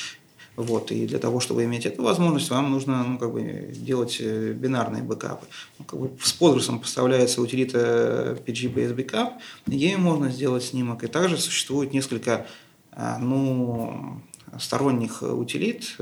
[0.57, 4.53] Вот, и для того, чтобы иметь эту возможность, вам нужно ну, как бы, делать э,
[4.53, 5.47] бинарные бэкапы.
[5.79, 9.33] Ну, как бы с Postgres поставляется утилита PG-based backup,
[9.67, 11.05] ей можно сделать снимок.
[11.05, 12.47] И также существует несколько
[12.93, 14.21] э, ну,
[14.59, 15.97] сторонних утилит,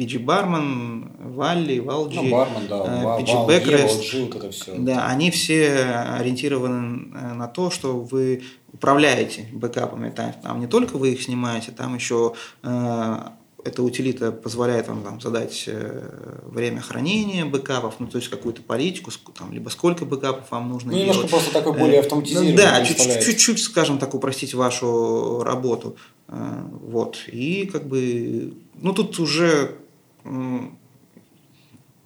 [0.00, 4.74] PG Барман, Валли, Валджи, ну, Барман, да, PG Backrest, это все.
[4.78, 5.74] Да, они все
[6.18, 8.42] ориентированы э, на то, что вы
[8.72, 10.08] управляете бэкапами.
[10.10, 12.32] Там, там не только вы их снимаете, там еще
[12.62, 13.16] э,
[13.62, 16.10] эта утилита позволяет вам там, задать э,
[16.46, 20.96] время хранения бэкапов, ну, то есть какую-то политику, там, либо сколько бэкапов вам нужно ну,
[20.96, 21.14] делать.
[21.14, 22.56] немножко просто такой более э, автоматизированный.
[22.56, 25.96] Да, чуть-чуть, скажем так, упростить вашу работу.
[26.28, 27.18] Вот.
[27.26, 29.76] И как бы, ну, тут уже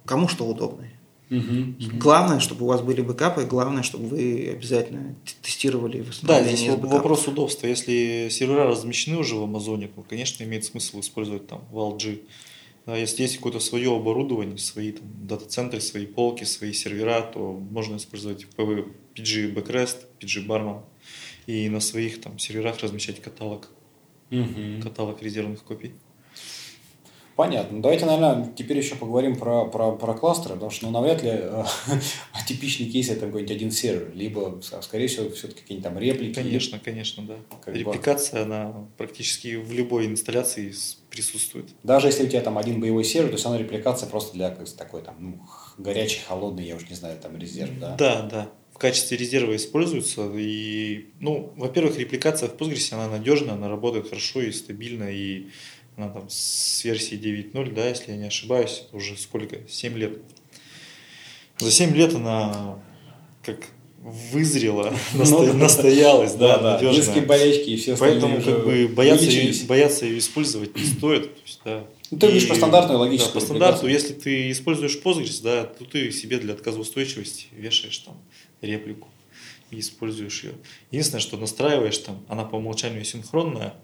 [0.05, 0.89] кому что удобно.
[1.31, 1.97] Угу, угу.
[1.99, 7.67] Главное, чтобы у вас были бэкапы, главное, чтобы вы обязательно тестировали Да, здесь вопрос удобства.
[7.67, 12.23] Если сервера размещены уже в Амазоне, то, конечно, имеет смысл использовать там ValG.
[12.87, 17.97] Да, если есть какое-то свое оборудование, свои там, дата-центры, свои полки, свои сервера, то можно
[17.97, 20.83] использовать PG Backrest, PG Barman
[21.47, 23.71] и на своих там серверах размещать каталог,
[24.31, 24.83] угу.
[24.83, 25.95] каталог резервных копий.
[27.37, 27.83] Понятно.
[27.83, 31.65] Давайте, наверное, теперь еще поговорим про, про, про кластеры, потому что ну, навряд ли э,
[32.47, 36.35] типичный кейс это какой-нибудь один сервер, либо, скорее всего, все-таки какие-нибудь там реплики.
[36.35, 37.35] Конечно, конечно, да.
[37.65, 38.55] Как Репликация, бы...
[38.55, 40.73] она практически в любой инсталляции
[41.11, 41.71] присутствует.
[41.83, 45.03] Даже если у тебя там один боевой сервер, то есть она репликация просто для такой
[45.03, 45.41] там ну,
[45.77, 47.97] горячий, холодный, я уж не знаю, там резерв, да?
[47.97, 50.29] Да, да в качестве резерва используется.
[50.35, 55.47] И, ну, во-первых, репликация в Postgres, она надежная, она работает хорошо и стабильно, и
[55.97, 60.19] она там с версии 9.0, да, если я не ошибаюсь, уже сколько, 7 лет.
[61.59, 62.79] За 7 лет она
[63.43, 63.69] как
[64.05, 65.43] вызрела, насто...
[65.43, 66.97] Ну настоялась, да, да, надежно.
[66.97, 71.35] Детские болечки и все Поэтому как бы бояться ее, бояться ее использовать не стоит.
[71.35, 71.87] То есть, да.
[72.11, 73.33] Ну, ты говоришь по стандартной логической.
[73.33, 78.17] Да, по стандарту, если ты используешь Postgres, да, то ты себе для отказоустойчивости вешаешь там
[78.61, 79.09] реплику
[79.71, 80.53] и используешь ее.
[80.91, 83.75] Единственное, что настраиваешь там, она по умолчанию синхронная,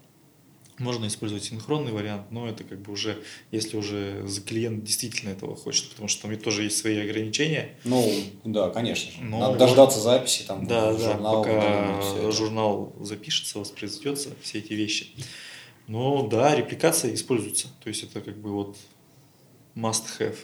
[0.80, 3.22] можно использовать синхронный вариант, но это как бы уже,
[3.52, 7.76] если уже клиент действительно этого хочет, потому что там тоже есть свои ограничения.
[7.84, 8.12] Ну,
[8.44, 9.12] да, конечно.
[9.22, 11.44] Но Надо дождаться записи, там, да, журнал.
[11.44, 15.08] Да, пока журнал запишется, воспроизведется, все эти вещи.
[15.86, 17.68] Но да, репликация используется.
[17.82, 18.76] То есть это как бы вот
[19.76, 20.36] must have.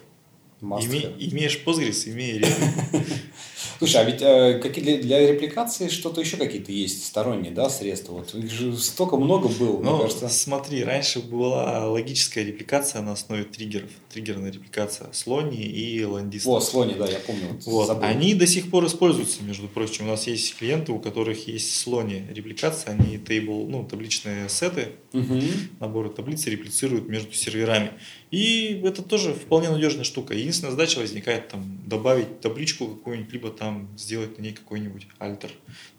[0.61, 2.41] Име, имеешь Postgres, имей
[3.79, 8.15] Слушай, а ведь э, какие для, для репликации что-то еще какие-то есть сторонние, да, средства?
[8.15, 10.29] Вот их же столько много было, ну, мне кажется.
[10.29, 16.47] Смотри, раньше была логическая репликация на основе триггеров, триггерная репликация Слони и Ландист.
[16.47, 17.49] О, Слони, да, я помню.
[17.67, 17.89] Вот.
[17.89, 18.03] вот.
[18.03, 20.07] Они до сих пор используются, между прочим.
[20.07, 25.41] У нас есть клиенты, у которых есть Слони репликация, они тейбл, ну, табличные сеты, угу.
[25.81, 27.93] наборы таблицы реплицируют между серверами.
[28.31, 30.35] И это тоже вполне надежная штука.
[30.35, 35.51] Единственная задача возникает там добавить табличку какую-нибудь, либо там сделать на ней какой-нибудь альтер.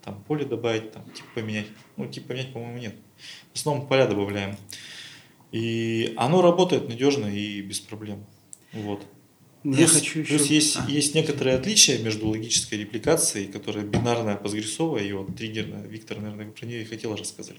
[0.04, 1.66] Там поле добавить, там тип поменять.
[1.96, 2.94] Ну, тип поменять, по-моему, нет.
[3.52, 4.56] В основном поля добавляем.
[5.52, 8.24] И оно работает надежно и без проблем.
[8.72, 9.06] Вот.
[9.70, 10.54] Я Плюс, хочу плюс еще...
[10.54, 10.90] есть, А.
[10.90, 15.86] есть некоторые отличия между логической репликацией, которая бинарная, постгрессовая, и вот триггерная.
[15.86, 17.58] Виктор, наверное, про нее и хотел рассказать.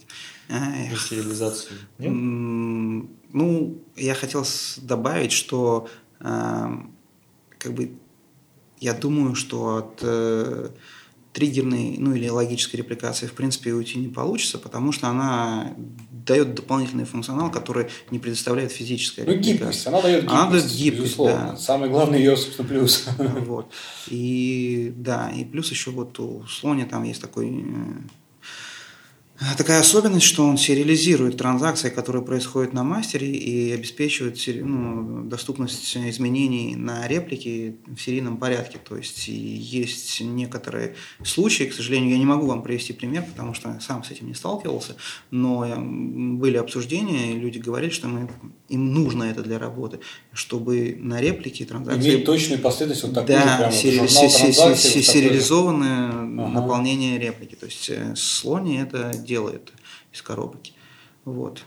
[0.49, 0.89] Эх.
[0.89, 1.77] Про сериализацию.
[1.99, 2.11] Нет?
[2.11, 4.43] Ну, я хотел
[4.77, 5.87] добавить, что
[6.21, 6.95] эм,
[7.59, 7.91] как бы
[8.79, 10.69] я думаю, что от э,
[11.33, 15.75] триггерной, ну или логической репликации в принципе уйти не получится, потому что она
[16.29, 19.85] дает дополнительный функционал, который не предоставляет физическая Ну, гибкость.
[19.87, 21.47] Она дает гибкость, Она дает гибкость, безусловно.
[21.51, 21.57] да.
[21.57, 23.05] Самый главный ее, собственно, плюс.
[23.17, 23.71] Вот.
[24.07, 27.61] И да, и плюс еще вот у Слони там есть такой э,
[29.57, 36.75] такая особенность, что он сериализирует транзакции, которые происходят на мастере и обеспечивает ну, доступность изменений
[36.75, 38.79] на реплики в серийном порядке.
[38.79, 43.79] То есть есть некоторые случаи, к сожалению, я не могу вам привести пример, потому что
[43.79, 44.97] сам с этим не сталкивался,
[45.31, 48.29] но м, были обсуждения, и люди говорили, что мы,
[48.69, 49.99] им нужно это для работы,
[50.33, 53.91] чтобы на реплике транзакции Иметь точную последовательность вот такую же, да, вот журнал се-
[54.51, 55.05] се- се- же.
[55.05, 56.47] сериализованное Ага.
[56.49, 57.55] наполнение реплики.
[57.55, 59.73] То есть э, Слони это делает
[60.13, 60.73] из коробки.
[61.25, 61.63] Вот.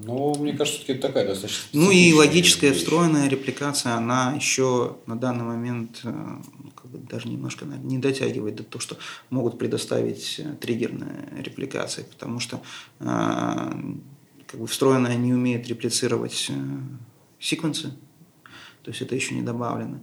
[0.00, 2.78] Ну, мне кажется, все-таки это такая достаточно Ну и логическая вещь.
[2.78, 7.98] встроенная репликация, она еще на данный момент э, ну, как бы даже немножко наверное, не
[7.98, 8.96] дотягивает до того, что
[9.30, 12.60] могут предоставить э, триггерные репликации, потому что
[14.48, 16.54] как бы встроенная не умеет реплицировать э,
[17.38, 17.92] секвенсы,
[18.82, 20.00] то есть это еще не добавлено.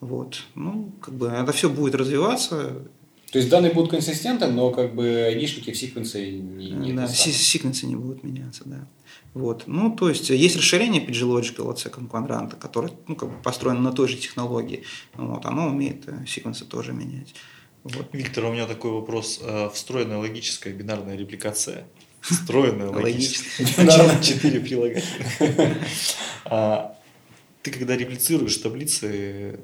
[0.00, 0.44] Вот.
[0.54, 2.84] Ну, как бы это все будет развиваться.
[3.32, 7.86] То есть данные будут консистентны, но как бы айдишники в секвенсе не, не да, секвенсы
[7.86, 8.86] не будут меняться, да.
[9.34, 9.64] Вот.
[9.66, 13.92] Ну, то есть есть расширение PG-Logical от Second Quadrant, которое ну, как бы построено на
[13.92, 14.84] той же технологии.
[15.14, 15.44] Вот.
[15.44, 17.34] Оно умеет э, секвенсы тоже менять.
[17.84, 18.08] Вот.
[18.12, 19.40] Виктор, у меня такой вопрос.
[19.42, 21.86] Э, Встроенная логическая бинарная репликация.
[22.30, 23.66] Встроенная логическая.
[23.78, 24.22] Бинарная.
[24.22, 25.76] Четыре прилагательных.
[26.50, 26.96] А,
[27.62, 29.60] Ты когда реплицируешь таблицы,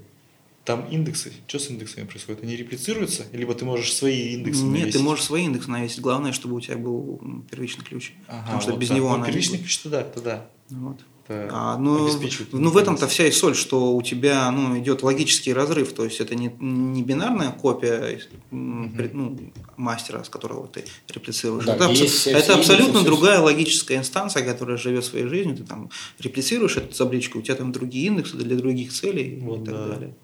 [0.64, 1.32] там индексы.
[1.46, 2.42] Что с индексами происходит?
[2.42, 3.24] Они реплицируются?
[3.32, 4.92] Либо ты можешь свои индексы Нет, навесить?
[4.92, 6.00] ты можешь свои индексы навесить.
[6.00, 8.12] Главное, чтобы у тебя был первичный ключ.
[8.28, 8.96] Ага, потому что вот без так.
[8.98, 9.66] него Ну, она не Первичный будет.
[9.66, 10.46] ключ, то да, то да.
[10.70, 11.00] Вот.
[11.28, 15.52] А, ну, обеспечивает ну, в этом-то вся и соль, что у тебя ну, идет логический
[15.52, 18.20] разрыв, то есть это не, не бинарная копия
[18.50, 19.38] пред- ну,
[19.76, 21.64] мастера, с которого ты реплицируешь.
[21.64, 25.56] Да, это есть все- это все абсолютно все- другая логическая инстанция, которая живет своей жизнью,
[25.56, 29.64] ты там реплицируешь эту табличку, у тебя там другие индексы для других целей Вот, и
[29.64, 29.86] так да.
[29.88, 30.14] далее.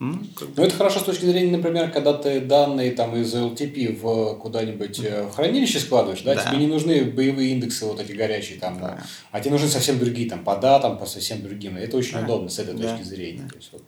[0.00, 0.18] Ну,
[0.56, 5.24] это хорошо с точки зрения, например, когда ты данные там из LTP в куда-нибудь э,
[5.24, 6.42] в хранилище складываешь, да, Да.
[6.46, 10.26] тебе не нужны боевые индексы вот эти горячие там, да, а тебе нужны совсем другие
[10.30, 11.76] там по датам, по совсем другим.
[11.76, 12.24] Это очень Да.
[12.24, 12.88] удобно с этой Да.
[12.96, 13.42] точки зрения.
[13.42, 13.48] Да.
[13.50, 13.82] То есть, вот,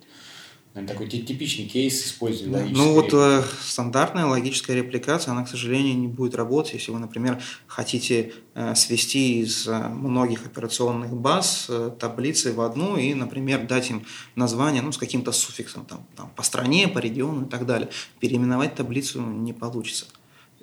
[0.75, 2.59] наверное, такой ти- типичный кейс использования Да.
[2.62, 6.99] логической Ну вот э, стандартная логическая репликация, она, к сожалению, не будет работать, если вы,
[6.99, 13.66] например, хотите э, свести из э, многих операционных баз э, таблицы в одну и, например,
[13.66, 14.05] дать им
[14.35, 17.89] название ну, с каким-то суффиксом там, там, по стране, по региону и так далее.
[18.20, 20.07] Переименовать таблицу не получится.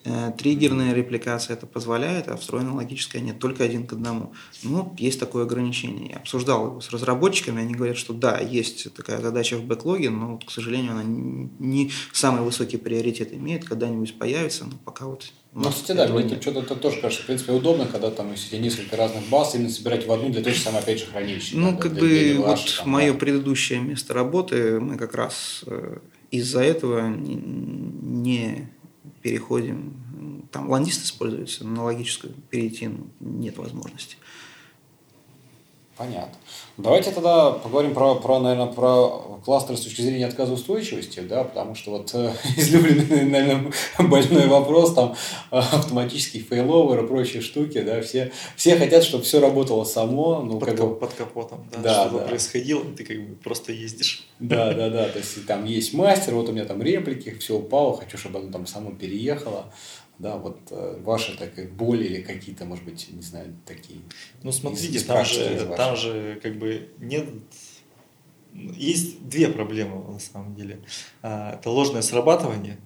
[0.09, 4.33] Э, Триггерная репликация это позволяет, а встроенная логическая нет, только один к одному.
[4.63, 6.09] Ну, есть такое ограничение.
[6.09, 10.33] Я обсуждал его с разработчиками, они говорят, что да, есть такая задача в бэклоге, но,
[10.33, 15.31] вот, к сожалению, она не самый высокий приоритет имеет, когда-нибудь появится, но пока вот...
[15.53, 18.95] Ну, кстати, да, мне тут что-то тоже кажется, в принципе, удобно, когда там, если несколько
[18.97, 21.55] разных баз, именно собирать в одну для той же самой, опять же, хранилища.
[21.55, 23.19] Ну, да, как для- бы для вот ваших, там, мое да.
[23.19, 25.97] предыдущее место работы, мы как раз э,
[26.31, 28.69] из-за этого не
[29.21, 30.47] переходим.
[30.51, 34.17] Там Londiste используется, на логическую перейти ну, нет возможности.
[35.99, 36.31] Понятно.
[36.77, 41.91] Давайте тогда поговорим про, про, наверное, про кластеры с точки зрения отказоустойчивости, да, потому что
[41.91, 45.13] вот э, излюбленный, наверное, больной вопрос, там,
[45.51, 50.57] э, автоматический failover и прочие штуки, да, все, все хотят, чтобы все работало само, ну,
[50.57, 52.27] Под, как бы, под капотом, да, Да, чтобы да.
[52.27, 54.25] происходило, ты как бы просто ездишь.
[54.39, 57.97] да, да, да, то есть там есть мастер, вот у меня там реплики, все упало,
[57.97, 59.65] хочу, чтобы оно там само переехало,
[60.19, 64.01] да, вот э, ваши так, боли или какие-то, может быть, не знаю, такие.
[64.43, 67.27] Ну, смотрите, там же, там же как бы нет...
[68.53, 70.81] Есть две проблемы на самом деле.
[71.21, 72.77] А, Это ложное срабатывание,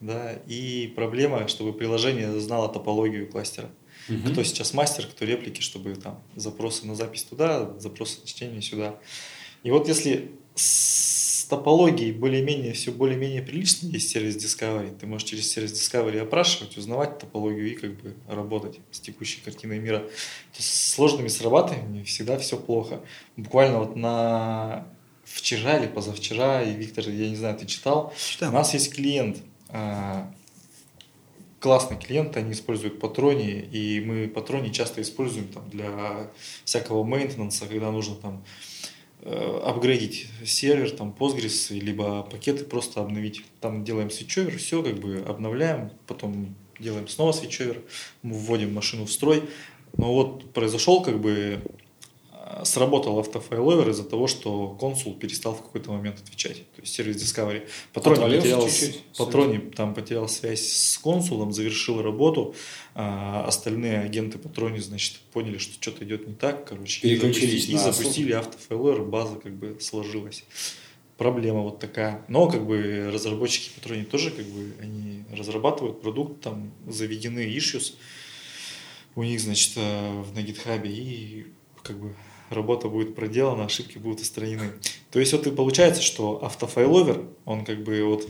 [0.00, 3.70] да, и проблема, чтобы приложение знало топологию кластера.
[4.08, 4.32] Мгм.
[4.32, 8.98] Кто сейчас мастер, кто реплики, чтобы там запросы на запись туда, запросы на чтение сюда.
[9.62, 10.32] И вот если
[11.54, 16.76] с топологией более-менее все более-менее прилично, есть сервис Discovery, ты можешь через сервис Discovery опрашивать,
[16.76, 20.00] узнавать топологию и как бы работать с текущей картиной мира,
[20.52, 23.00] то с сложными срабатываниями всегда все плохо.
[23.36, 24.86] Буквально вот на
[25.24, 28.50] вчера или позавчера, и Виктор, я не знаю, ты читал, Читал.
[28.50, 29.38] у нас есть клиент,
[29.68, 30.30] а,
[31.60, 36.30] классный клиент, они используют патрони, и мы патрони часто используем там для
[36.64, 38.44] всякого мейнтенанса, когда нужно там
[39.24, 43.42] апгрейдить сервер, там Postgres, либо пакеты просто обновить.
[43.60, 47.80] Там делаем свитчовер, все как бы обновляем, потом делаем снова свитчовер,
[48.22, 49.44] вводим машину в строй.
[49.96, 51.68] Но вот произошел как бы э,
[52.64, 56.56] сработал автофайловер из-за того, что консул перестал в какой-то момент отвечать.
[56.74, 57.68] То есть сервис Discovery.
[57.92, 59.00] Патрони потерял, чуть-чуть.
[59.16, 62.54] Патрони там потерял связь с консулом, завершил работу.
[62.94, 66.68] а остальные агенты Патрони, значит, поняли, что что-то идет не так.
[66.68, 70.44] Короче, и Переключились запустили, и запустили автофайловер, база как бы сложилась.
[71.16, 72.24] Проблема вот такая.
[72.28, 77.94] Но как бы разработчики Патрони тоже как бы они разрабатывают продукт, там заведены issues
[79.16, 81.46] у них, значит, э, в- на GitHub е, и
[81.82, 82.14] как бы
[82.54, 84.72] работа будет проделана, ошибки будут устранены.
[85.10, 88.28] То есть вот и получается, что авто failover, он как бы вот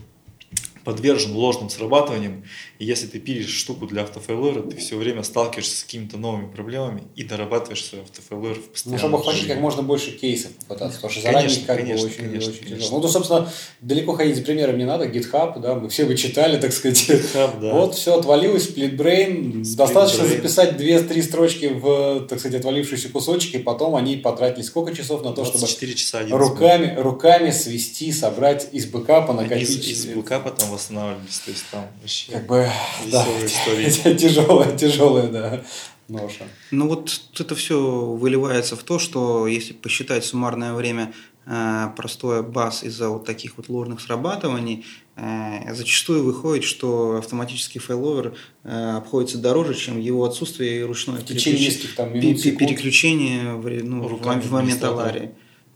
[0.84, 2.44] подвержен ложным срабатываниям,
[2.78, 6.16] и если ты пилишь штуку для авто failover а, ты все время сталкиваешься с какими-то
[6.18, 10.10] новыми проблемами и дорабатываешь свой авто failover в Ну, постоянном чтобы охватить как можно больше
[10.12, 12.76] кейсов попытаться, потому что заранее Конечно, как конечно, бы очень, конечно, очень конечно.
[12.84, 12.96] тяжело.
[12.96, 16.60] Ну, то, собственно, далеко ходить за примером не надо, GitHub, да, мы все бы читали,
[16.60, 16.98] так сказать.
[17.08, 17.72] GitHub, да.
[17.74, 20.28] Вот, все отвалилось, split-brain, достаточно Split-brain.
[20.28, 25.32] записать 2-3 строчки в, так сказать, отвалившиеся кусочки, и потом они потратили сколько часов на
[25.32, 29.68] то, чтобы 24 часа руками, руками свести, собрать из бэкапа, накопить.
[29.88, 32.68] из, из бэкапа там восстанавливались, то есть там вообще Как бы,
[33.10, 33.90] да, история.
[34.16, 35.64] тяжелая, тяжелая, да,
[36.08, 36.44] ноша.
[36.70, 41.12] Ну вот это все выливается в то, что если посчитать суммарное время
[41.46, 44.84] э, простое баз из-за вот таких вот ложных срабатываний,
[45.16, 51.94] э, зачастую выходит, что автоматический файловер э, обходится дороже, чем его отсутствие и ручное переключ-
[51.96, 55.30] там минут, переключение в, ну, в момент аварии.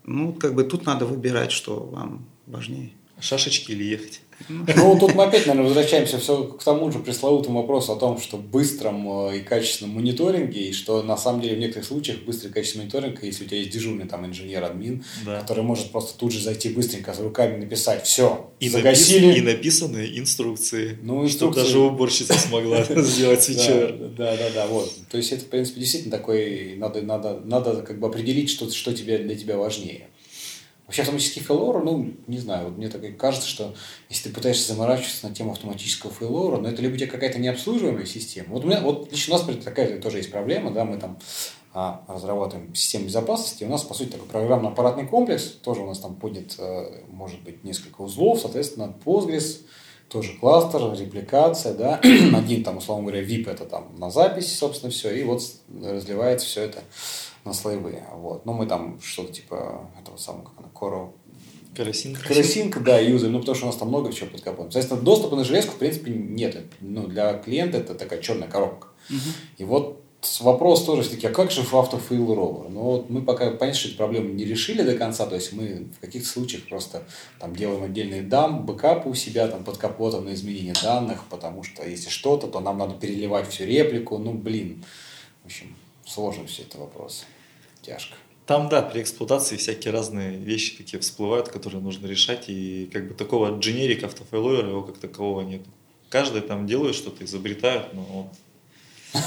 [0.04, 2.92] Ну, как бы тут надо выбирать, что вам важнее.
[3.20, 4.20] Шашечки или ехать?
[4.48, 8.36] Ну, тут мы опять, наверное, возвращаемся все к тому же пресловутому вопросу о том, что
[8.36, 12.84] быстром э, и качественном мониторинге, и что на самом деле в некоторых случаях быстрый качественный
[12.84, 15.40] мониторинг, если у тебя есть дежурный там инженер-админ, Да.
[15.40, 19.26] который может просто тут же зайти быстренько с руками написать, все, И, загасили.
[19.26, 21.60] напис- и написаны инструкции, Ну, чтобы инструкции.
[21.62, 23.92] даже уборщица смогла сделать Да, свечер.
[24.16, 24.92] да, да, да, вот.
[25.10, 28.92] То есть это, в принципе, действительно такой, надо, надо, надо как бы определить, что, что
[28.94, 30.06] тебе, для тебя важнее.
[30.88, 33.74] Вообще автоматический failover, ну, не знаю, вот мне так кажется, что
[34.08, 37.38] если ты пытаешься заморачиваться на тему автоматического failover а, но это либо у тебя какая-то
[37.38, 38.54] необслуживаемая система.
[38.54, 41.18] Вот у меня, вот лично у нас такая тоже есть проблема, да, мы там
[41.74, 46.16] а, разрабатываем систему безопасности, у нас, по сути, такой программно-аппаратный комплекс, тоже у нас там
[46.16, 49.66] поднят, э, может быть, несколько узлов, соответственно, Postgres,
[50.08, 52.00] тоже кластер, репликация, да,
[52.34, 55.42] один там, условно говоря, VIP это там на запись, собственно, все, и вот
[55.82, 56.82] разливается все это
[57.44, 58.46] на слоевые, вот.
[58.46, 61.10] Ну, мы там что-то типа этого самого, как она, Core
[61.76, 62.16] Керосин.
[62.16, 64.72] Керосинка, да, юзаем, ну, потому что у нас там много чего под капотом.
[64.72, 66.56] Соответственно, доступа на железку, в принципе, нет.
[66.80, 68.88] Ну, для клиента это такая черная коробка.
[69.58, 70.02] И вот
[70.40, 72.68] вопрос тоже все-таки, а как же автофейл ровер?
[72.70, 75.86] Ну, вот мы пока, понятно, что эту проблему не решили до конца, то есть мы
[75.96, 77.04] в каких-то случаях просто
[77.38, 81.88] там делаем отдельные дам, бэкапы у себя там под капотом на изменение данных, потому что
[81.88, 84.84] если что-то, то нам надо переливать всю реплику, ну, блин.
[85.44, 87.24] В общем, сложно все это вопрос.
[87.82, 88.16] Тяжко.
[88.48, 93.12] Там, да, при эксплуатации всякие разные вещи такие всплывают, которые нужно решать, и как бы
[93.12, 95.60] такого дженерика автофайловера его как такового нет.
[96.08, 98.32] Каждый там делает что-то, изобретают, но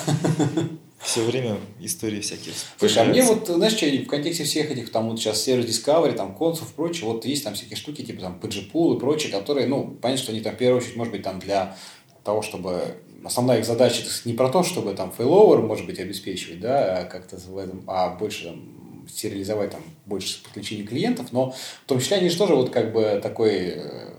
[1.03, 5.07] все время истории всякие Слушай, а мне вот, знаешь, что, в контексте всех этих, там,
[5.07, 8.97] вот сейчас сервис Discovery, там, консов прочее, вот есть там всякие штуки, типа, там, PGPool
[8.97, 11.78] и прочее, которые, ну, понятно, что они там, в первую очередь, может быть, там, для
[12.24, 17.01] того, чтобы основная их задача не про то, чтобы там failover, может быть, обеспечивать, да,
[17.01, 18.81] а как-то в этом, а больше там
[19.12, 23.20] сериализовать там больше подключений клиентов, но в том числе они же тоже вот как бы
[23.22, 24.14] такой э,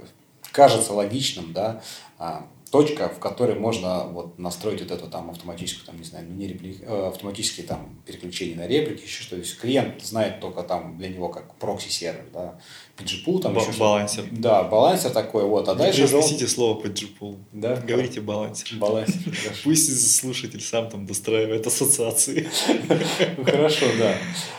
[0.52, 1.82] кажется логичным, да,
[2.18, 6.48] а, точка, в которой можно вот настроить вот эту там автоматическую, там, не знаю, не
[6.48, 6.78] репли...
[6.80, 11.08] э, автоматические там переключения на реплики, еще что то есть клиент знает только там для
[11.08, 12.58] него как прокси-сервер, да,
[12.96, 13.84] PGPool, там Ба- еще что-то.
[13.84, 14.24] балансер.
[14.32, 17.36] Да, балансер такой, вот, а дальше же он- слово джипул.
[17.52, 17.76] Да?
[17.76, 18.78] Говорите балансер.
[18.78, 19.20] Балансер.
[19.64, 22.48] Пусть слушатель сам там достраивает ассоциации.
[23.36, 24.16] Ну, Хорошо, да.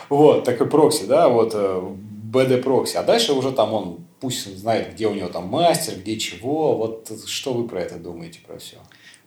[0.08, 1.82] Вот, такой прокси, да, вот э,
[2.34, 2.96] BD прокси.
[2.96, 6.76] А дальше уже там он пусть знает, где у него там мастер, где чего.
[6.76, 8.78] Вот что вы про это думаете, про все?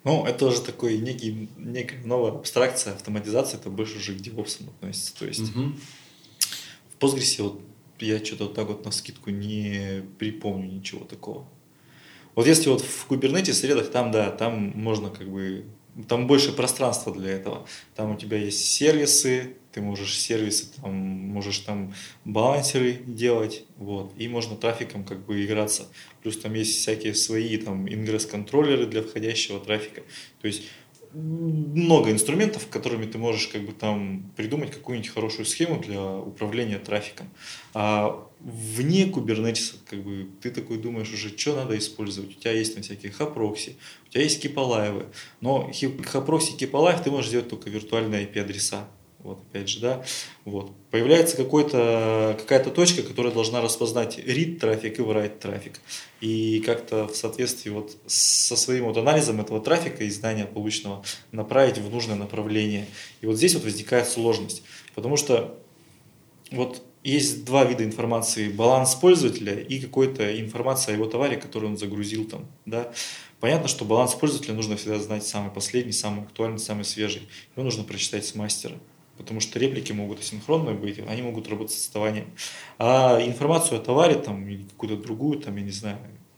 [0.03, 5.15] Ну, это уже такой некий, некая новая абстракция, автоматизация, это больше уже к DevOps относится.
[5.17, 7.61] То есть в Postgres вот
[7.99, 11.45] я что-то вот так вот на скидку не припомню ничего такого.
[12.35, 15.65] Вот если вот в Kubernetes средах, там да, там можно как бы
[16.07, 17.65] там больше пространства для этого.
[17.95, 21.93] Там у тебя есть сервисы, ты можешь сервисы, там, можешь там
[22.25, 25.83] балансеры делать, вот, и можно трафиком как бы играться.
[26.23, 30.01] Плюс там есть всякие свои там ингресс-контроллеры для входящего трафика.
[30.41, 30.63] То есть
[31.13, 37.29] много инструментов, которыми ты можешь как бы там придумать какую-нибудь хорошую схему для управления трафиком.
[37.75, 42.31] А вне Kubernetes как бы ты такой думаешь уже, что надо использовать.
[42.35, 43.75] У тебя есть там всякие HAProxy,
[44.07, 45.05] у тебя есть Keepalived ы,
[45.39, 45.71] но
[46.03, 48.87] HAProxy, Keepalived ты можешь сделать только виртуальные IP-адреса.
[49.27, 50.05] Вот, опять же, да,
[50.45, 50.71] вот.
[50.89, 55.81] Появляется какой-то, какая-то точка, которая должна распознать read трафик и write трафик.
[56.21, 61.03] И как-то в соответствии вот со своим вот анализом этого трафика и знания полученного
[61.33, 62.87] направить в нужное направление.
[63.19, 64.63] И вот здесь вот возникает сложность.
[64.95, 65.59] Потому что
[66.49, 68.47] вот есть два вида информации.
[68.47, 72.93] Баланс пользователя и какой-то информация о его товаре, который он загрузил там, да.
[73.41, 77.27] Понятно, что баланс пользователя нужно всегда знать самый последний, самый актуальный, самый свежий.
[77.57, 78.77] Его нужно прочитать с мастера
[79.17, 82.27] потому что реплики могут асинхронные быть, они могут работать с отставанием.
[82.77, 85.97] А информацию о товаре там, или какую-то другую, там, я не знаю,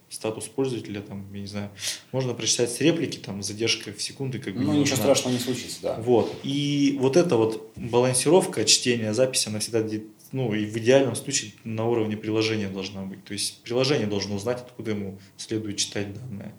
[0.09, 1.69] статус пользователя, там, я не знаю,
[2.11, 4.39] можно прочитать с реплики, там, задержка в секунды.
[4.39, 5.95] Как бы, ну, ничего страшного не случится, да.
[5.99, 6.33] Вот.
[6.43, 9.85] И вот эта вот балансировка чтения записи, она всегда,
[10.31, 13.23] ну, и в идеальном случае на уровне приложения должна быть.
[13.23, 16.53] То есть приложение должно узнать, откуда ему следует читать данные.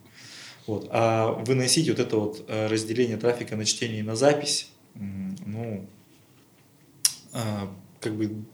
[0.66, 0.88] Вот.
[0.90, 5.88] А выносить вот это вот э, разделение трафика на чтение и на запись, ну,
[8.00, 8.44] как бы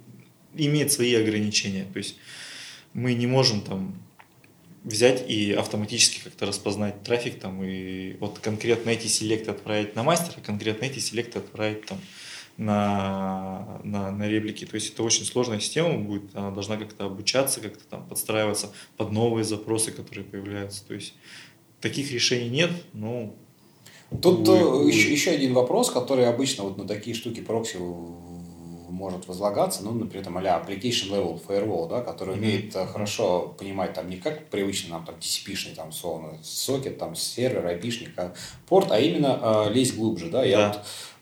[0.55, 1.87] имеет свои ограничения.
[1.93, 2.17] То есть
[2.93, 3.95] мы не можем там
[4.85, 10.41] взять и автоматически как-то распознать трафик там и вот конкретно эти селекты отправить на мастера,
[10.41, 11.99] конкретно эти селекты отправить там
[12.57, 14.65] на, на, на реплики.
[14.65, 19.11] То есть это очень сложная система будет, она должна как-то обучаться, как-то там подстраиваться под
[19.11, 20.87] новые запросы, которые появляются.
[20.87, 21.15] То есть
[21.81, 23.35] таких решений нет, но
[24.23, 27.79] Тут увы, еще, еще один вопрос, который обычно вот на такие штуки прокси
[28.89, 32.39] может возлагаться, ну, например, там, а application level firewall, да, который mm-hmm.
[32.39, 32.87] умеет mm-hmm.
[32.87, 38.11] хорошо понимать там не как привычный нам там TCP-шный там словно сокет, там сервер, IP-шник,
[38.17, 38.33] а
[38.69, 40.69] порт, а именно э, лезть глубже, да, я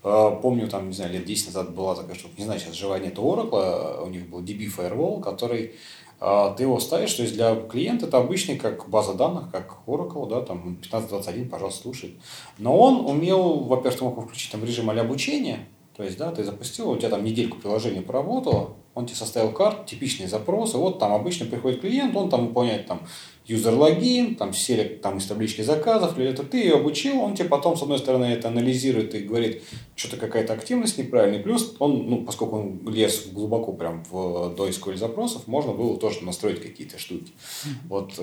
[0.02, 2.74] вот э, помню, там, не знаю, лет 10 назад была такая штука, не знаю, сейчас
[2.74, 5.74] жива нет Oracle, у них был DB Firewall, который
[6.20, 10.40] ты его ставишь, то есть для клиента это обычный как база данных, как Oracle, да,
[10.40, 12.18] там 1521, пожалуйста, слушай.
[12.56, 16.42] Но он умел, во-первых, ты мог включить там режим а обучения, то есть, да, ты
[16.42, 21.12] запустил, у тебя там недельку приложение поработало, он тебе составил карт, типичные запросы, вот там
[21.12, 23.02] обычно приходит клиент, он там выполняет там
[23.46, 27.48] юзер логин, там селек там из таблички заказов, или это ты ее обучил, он тебе
[27.48, 29.62] потом, с одной стороны, это анализирует и говорит,
[29.94, 34.96] что-то какая-то активность неправильная, плюс он, ну, поскольку он лез глубоко прям в до SQL
[34.96, 37.32] запросов, можно было тоже настроить какие-то штуки.
[37.88, 38.18] Вот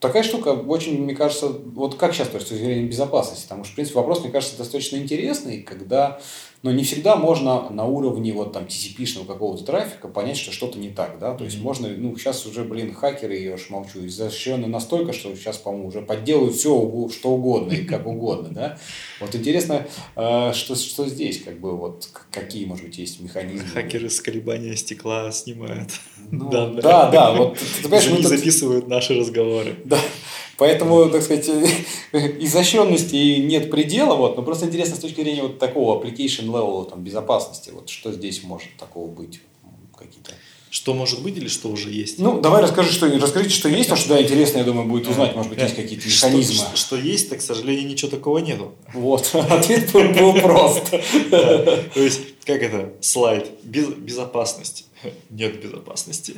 [0.00, 3.64] такая штука очень, мне кажется, вот как сейчас, то есть, с точки зрения безопасности, потому
[3.64, 6.20] что, в принципе, вопрос, мне кажется, достаточно интересный, когда
[6.66, 10.88] но не всегда можно на уровне вот там TCP-шного какого-то трафика понять, что что-то не
[10.88, 15.12] так, да, то есть можно, ну, сейчас уже, блин, хакеры, я уж молчу, защищены настолько,
[15.12, 18.78] что сейчас, по-моему, уже подделывают все, что угодно и как угодно, да.
[19.20, 19.86] Вот интересно,
[20.16, 23.68] э, что, что здесь, как бы, вот, какие, может быть, есть механизмы.
[23.68, 25.90] Хакеры с колебания стекла снимают.
[26.32, 29.76] Ну, да, да, да, вот, ты понимаешь, мы записывают наши разговоры.
[29.84, 30.00] Да,
[30.58, 31.48] Поэтому, так сказать,
[32.12, 37.02] изощренности нет предела, вот, но просто интересно с точки зрения вот такого application level там,
[37.02, 39.40] безопасности, вот что здесь может такого быть,
[39.96, 40.32] какие-то
[40.68, 42.18] что может быть или что уже есть?
[42.18, 45.34] Ну, давай расскажи, что, расскажите, что есть, потому что, да, интересно, я думаю, будет узнать,
[45.34, 46.54] может быть, есть какие-то механизмы.
[46.54, 48.74] Что, что есть, так, к сожалению, ничего такого нету.
[48.92, 50.90] Вот, ответ был прост.
[51.30, 54.86] То есть, как это, слайд, безопасность.
[55.30, 56.34] Нет безопасности.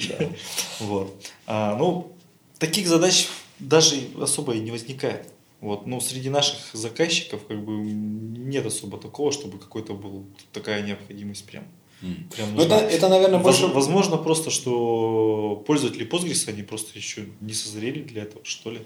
[0.78, 1.12] Вот.
[1.48, 2.12] А, ну,
[2.58, 3.28] таких задач
[3.58, 5.32] даже особо и не возникает.
[5.60, 11.44] Вот, но среди наших заказчиков как бы нет особо такого, чтобы какой-то был такая необходимость
[11.46, 11.64] прям.
[12.00, 13.66] Прям ну, это, это, наверное, больше...
[13.66, 18.80] Возможно, просто, что пользователи Postgres, они просто еще не созрели для этого, что ли.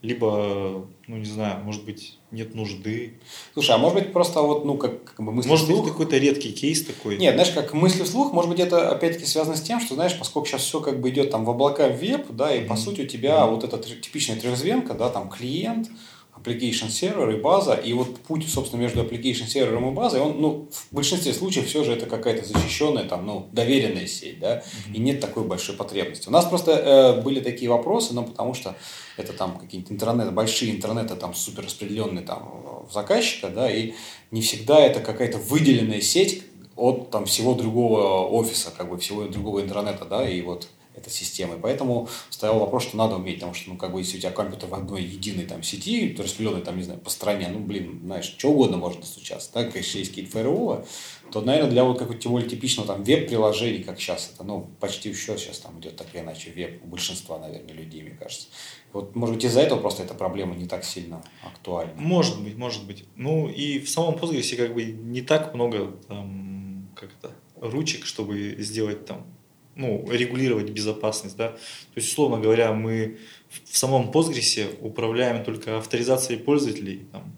[0.00, 3.14] Либо, ну, не знаю, может быть, нет нужды.
[3.52, 5.80] Слушай, а может быть, просто вот, ну, как, как бы мысли Может вслух...
[5.80, 7.18] быть, какой-то редкий кейс такой.
[7.18, 10.48] Нет, знаешь, как мысли вслух, может быть, это опять-таки связано с тем, что, знаешь, поскольку
[10.48, 12.66] сейчас все как бы идет там в облака в веб, да, и mm-hmm.
[12.66, 13.50] по сути у тебя mm-hmm.
[13.50, 15.88] вот эта типичная трехзвенка, да, там клиент,
[16.42, 20.68] application server и база, и вот путь, собственно, между application сервером и базой, он, ну,
[20.70, 24.94] в большинстве случаев все же это какая-то защищенная, там, ну, доверенная сеть, да, mm-hmm.
[24.94, 26.28] и нет такой большой потребности.
[26.28, 28.74] У нас просто э, были такие вопросы, но потому что
[29.16, 33.92] это там какие-то интернеты, большие интернеты, там, супер распределенные там в заказчика, да, и
[34.30, 36.42] не всегда это какая-то выделенная сеть
[36.76, 40.68] от там всего другого офиса, как бы всего другого интернета, да, и вот
[41.02, 41.58] этой системой.
[41.60, 44.68] Поэтому стоял вопрос, что надо уметь, потому что, ну, как бы, если у тебя компьютер
[44.68, 48.48] в одной единой там сети, распределенной там, не знаю, по стране, ну, блин, знаешь, что
[48.48, 50.84] угодно может достучаться, так, если есть какие-то фаерволы,
[51.32, 55.12] то, наверное, для вот какого-то тем более типичного там веб-приложений, как сейчас это, ну, почти
[55.12, 58.48] все сейчас там идет так или иначе веб у большинства, наверное, людей, мне кажется.
[58.92, 61.94] Вот, может быть, из-за этого просто эта проблема не так сильно актуальна.
[61.96, 63.04] Может быть, может быть.
[63.16, 68.56] Ну, и в самом Postgres как бы не так много там, как то ручек, чтобы
[68.58, 69.26] сделать там,
[69.74, 71.48] ну, регулировать безопасность, да.
[71.48, 71.58] То
[71.96, 73.18] есть, условно говоря, мы
[73.48, 77.36] в самом Postgres управляем только авторизацией пользователей, там,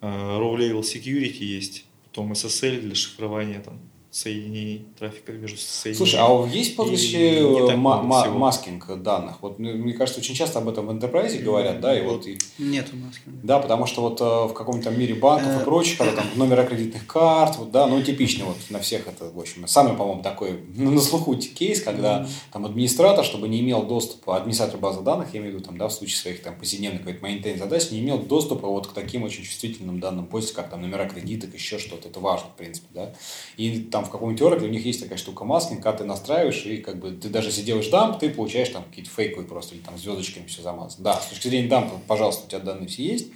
[0.00, 3.80] э, Row Level Security есть, потом SSL для шифрования там,
[4.12, 5.96] соединений, трафика между соединениями.
[5.96, 9.38] Слушай, а есть подключение маскинг данных?
[9.40, 12.26] Вот ну, мне кажется, очень часто об этом в Enterprise говорят, да, и вот...
[12.26, 12.38] И...
[12.58, 13.40] Нет маскинга.
[13.42, 16.64] Да, потому что вот э, в каком-то мире банков и э, прочих, когда там номера
[16.64, 20.60] кредитных карт, вот, да, ну, типично вот на всех это, в общем, самый, по-моему, такой
[20.76, 25.54] на слуху кейс, когда там администратор, чтобы не имел доступа, администратор базы данных, я имею
[25.54, 28.68] в виду, там, да, в случае своих там повседневных какой-то maintain задач, не имел доступа
[28.68, 32.48] вот к таким очень чувствительным данным почты, как там номера кредиток, еще что-то, это важно,
[32.50, 33.14] в принципе, да,
[33.56, 36.64] и там там в каком-нибудь Oracle у них есть такая штука маскинг, когда ты настраиваешь,
[36.66, 39.82] и как бы ты даже если делаешь дамп, ты получаешь там какие-то фейковые просто, или
[39.82, 41.04] там звездочками все замазано.
[41.04, 43.28] Да, с точки зрения дампа, пожалуйста, у тебя данные все есть,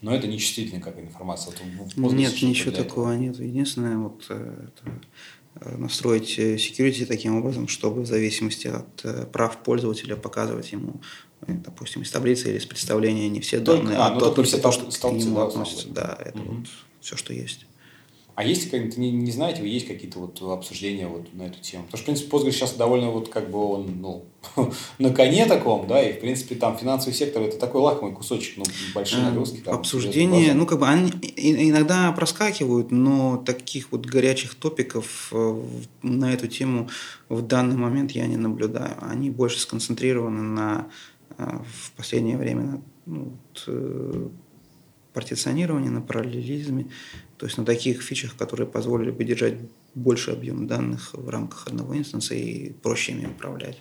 [0.00, 1.54] но это не чувствительная как информация.
[1.96, 3.22] Вот нет, ничего такого этого.
[3.22, 3.38] нет.
[3.38, 4.92] Единственное, вот э, это
[5.60, 11.00] э, настроить э, security таким образом, чтобы в зависимости от прав пользователя показывать ему,
[11.46, 14.58] допустим, из таблицы или из представления не все данные, а, а ну, то, только все
[14.58, 15.88] то, что к нему да, относится.
[15.88, 16.54] Да, это угу.
[16.54, 16.66] вот
[17.00, 17.66] все, что есть.
[18.34, 21.84] А есть какие-то, не, не знаете, вы есть какие-то вот обсуждения вот на эту тему?
[21.84, 24.24] Потому что, в принципе, Postgres сейчас довольно вот как бы он, ну,
[24.98, 28.64] на коне таком, да, и, в принципе, там финансовый сектор это такой лакомый кусочек, ну,
[28.92, 29.58] большие э, нагрузки.
[29.58, 35.62] Там, Обсуждения, ну, как бы они иногда проскакивают, но таких вот горячих топиков э,
[36.02, 36.88] на эту тему
[37.28, 38.96] в данный момент я не наблюдаю.
[39.00, 40.88] Они больше сконцентрированы на
[41.38, 44.32] э, в последнее время ну, вот,
[45.12, 46.88] партиционировании, на параллелизме,
[47.44, 49.56] то есть на таких фичах, которые позволили бы держать
[49.94, 53.76] больше объем данных в рамках одного инстанса и проще ими управлять.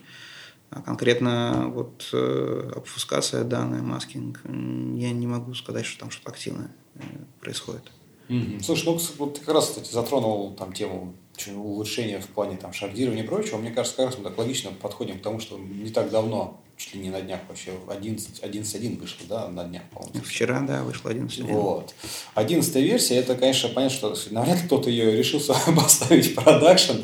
[0.70, 6.76] А конкретно вот э, обфускация данных, маскинг, я не могу сказать, что там что-то активное
[6.96, 7.04] э,
[7.40, 7.90] происходит.
[8.28, 8.62] Mm-hmm.
[8.62, 11.16] Слушай, ну вот ты как раз, кстати, затронул там тему
[11.56, 13.60] улучшения в плане там шардирования и прочего.
[13.60, 16.96] Мне кажется, как раз мы так логично подходим к тому, что не так давно чуть
[16.96, 20.22] ли не на днях вообще 11.1 11, вышло, да, на днях, по-моему.
[20.24, 21.52] Вчера, да, вышло 11.1.
[21.54, 21.94] Вот.
[22.36, 26.98] 11 версия, это, конечно, понятно, что навряд ли кто-то ее решился поставить в продакшн,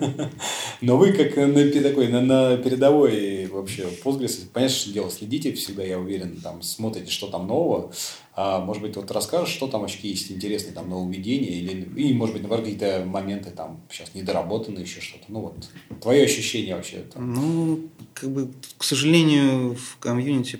[0.80, 5.82] но вы как на, такой, на, на передовой вообще Postgres, понятно, что дело следите всегда,
[5.82, 7.92] я уверен, там смотрите, что там нового,
[8.36, 12.34] а, может быть, вот расскажешь, что там вообще есть интересные там нововведения, или, и, может
[12.34, 15.24] быть, наоборот, какие-то моменты там сейчас недоработаны, еще что-то.
[15.28, 15.54] Ну, вот,
[16.00, 17.04] твое ощущение вообще.
[17.12, 17.32] Там.
[17.32, 20.58] Ну, как бы, к сожалению, в комьюнити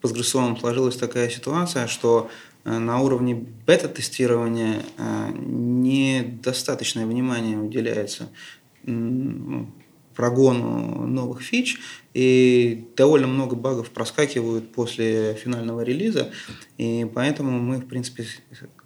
[0.00, 2.28] постгрессовом сложилась такая ситуация, что
[2.64, 8.28] э, на уровне бета-тестирования э, недостаточное внимание уделяется
[8.82, 9.68] ну,
[10.14, 11.78] прогону новых фич,
[12.14, 16.30] и довольно много багов проскакивают после финального релиза,
[16.78, 18.24] и поэтому мы, в принципе,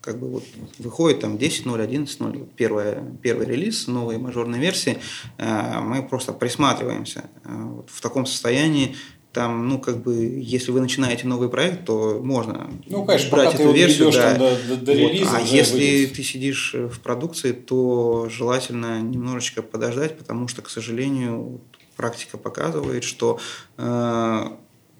[0.01, 0.45] как бы вот
[0.79, 4.99] выходит там 10.0, 11.0, первая, первый релиз новой мажорной версии,
[5.37, 7.25] э, мы просто присматриваемся.
[7.45, 8.97] Э, вот в таком состоянии
[9.33, 13.73] там, ну, как бы, если вы начинаете новый проект, то можно ну, конечно, брать эту
[13.73, 14.11] версию.
[14.11, 14.35] Да.
[14.35, 15.35] Там, до, до, до релиза, вот.
[15.37, 16.15] А если выйдет.
[16.15, 21.61] ты сидишь в продукции, то желательно немножечко подождать, потому что, к сожалению,
[21.97, 23.39] практика показывает, что
[23.77, 24.49] э,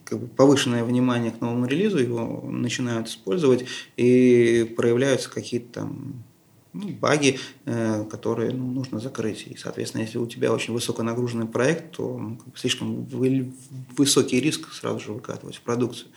[0.05, 3.65] как бы повышенное внимание к новому релизу, его начинают использовать,
[3.97, 6.25] и проявляются какие-то там
[6.73, 9.47] ну, баги, э, которые ну, нужно закрыть.
[9.47, 13.05] И, соответственно, если у тебя очень высоконагруженный проект, то ну, слишком
[13.97, 16.11] высокий риск сразу же выкатывать в продукцию.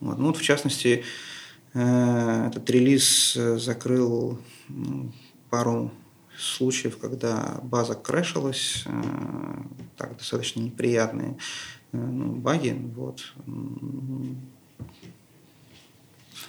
[0.00, 0.18] Вот.
[0.18, 1.04] Ну, вот, в частности,
[1.74, 5.12] э, этот релиз закрыл ну,
[5.50, 5.90] пару
[6.38, 9.02] случаев, когда база крэшилась, э,
[9.96, 11.36] так достаточно неприятные
[11.92, 12.76] ну, баги.
[12.94, 13.34] Вот.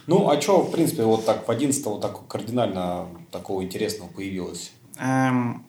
[0.08, 4.72] Ну, а что, в принципе, вот так в 11 вот так кардинально такого интересного появилось?
[4.98, 5.66] Эм,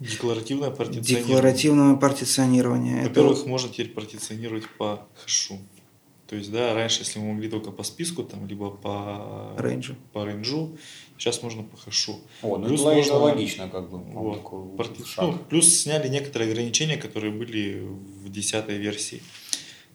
[0.00, 1.26] Декларативное партиционирование.
[1.26, 3.02] Декларативное партиционирование.
[3.08, 3.48] Во-первых, это...
[3.48, 5.58] можно теперь партиционировать по хэшу.
[6.28, 9.96] То есть, да, раньше, если мы могли только по списку, там, либо по range у,
[10.12, 10.76] по range у
[11.16, 12.20] сейчас можно по хэшу.
[12.42, 13.14] О, ну плюс это можно...
[13.16, 13.98] логично, как бы.
[13.98, 15.02] Вот, такой парти...
[15.16, 19.22] ну, плюс сняли некоторые ограничения, которые были в десятой версии.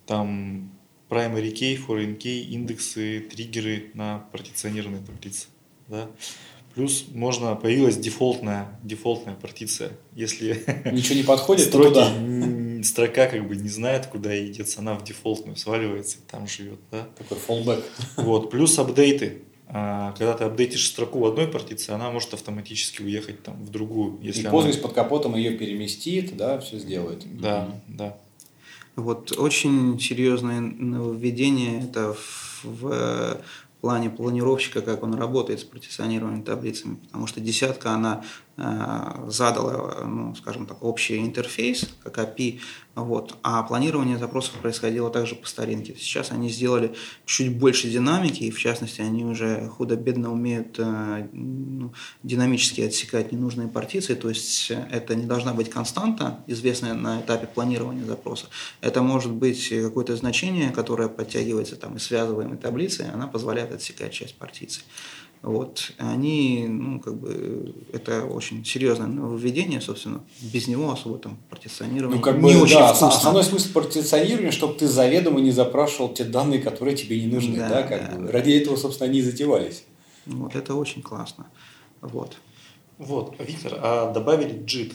[0.08, 0.72] Там
[1.14, 5.47] primary key, foreign key, индексы, триггеры на партиционированной таблице.
[5.88, 6.09] Да?
[6.74, 9.91] Плюс можно появилась дефолтная, дефолтная партиция.
[10.16, 12.84] Если ничего не подходит, строки, то туда.
[12.84, 17.07] строка как бы не знает, куда ей деться, она в дефолтную сваливается, там живет, да.
[17.18, 17.84] Такой фоллбэк.
[18.18, 19.43] Вот, плюс апдейты.
[19.68, 24.20] А, когда ты апдейтишь строку в одной партиции, она может автоматически уехать там в другую.
[24.22, 24.72] Если И она...
[24.82, 27.24] Под капотом ее переместит, да, все сделает.
[27.39, 27.95] Да, mm-hmm.
[27.97, 28.18] да.
[28.96, 33.41] Вот очень серьезное нововведение это в, в
[33.82, 38.24] плане планировщика, как он работает с партиционированными таблицами, потому что десятка, она
[38.58, 42.60] э, задала, ну, скажем так, общий интерфейс, как API,
[42.95, 45.95] вот, а планирование запросов происходило также по старинке.
[45.95, 46.93] Сейчас они сделали
[47.26, 53.68] чуть больше динамики, и в частности они уже худо-бедно умеют э, ну, динамически отсекать ненужные
[53.68, 58.45] партиции, то есть это не должна быть константа, известная на этапе планирования запроса.
[58.82, 64.36] Это может быть какое-то значение, которое подтягивается там из связываемой таблицы, она позволяет отсекать часть
[64.36, 64.84] партиций.
[65.44, 65.91] Вот.
[65.98, 72.24] Они, ну, как бы, это очень серьезное нововведение, собственно, без него особо там партиционирование ну,
[72.24, 73.10] как бы, не очень да, вкусно.
[73.10, 77.68] Основной смысл партиционирования, чтобы ты заведомо не запрашивал те данные, которые тебе не нужны, да,
[77.68, 78.20] да, как да.
[78.20, 78.32] бы.
[78.32, 79.84] Ради этого, собственно, они и затевались.
[80.26, 81.48] Вот, это очень классно.
[82.00, 82.38] Вот.
[82.98, 84.94] Вот, Виктор, а добавили JIT.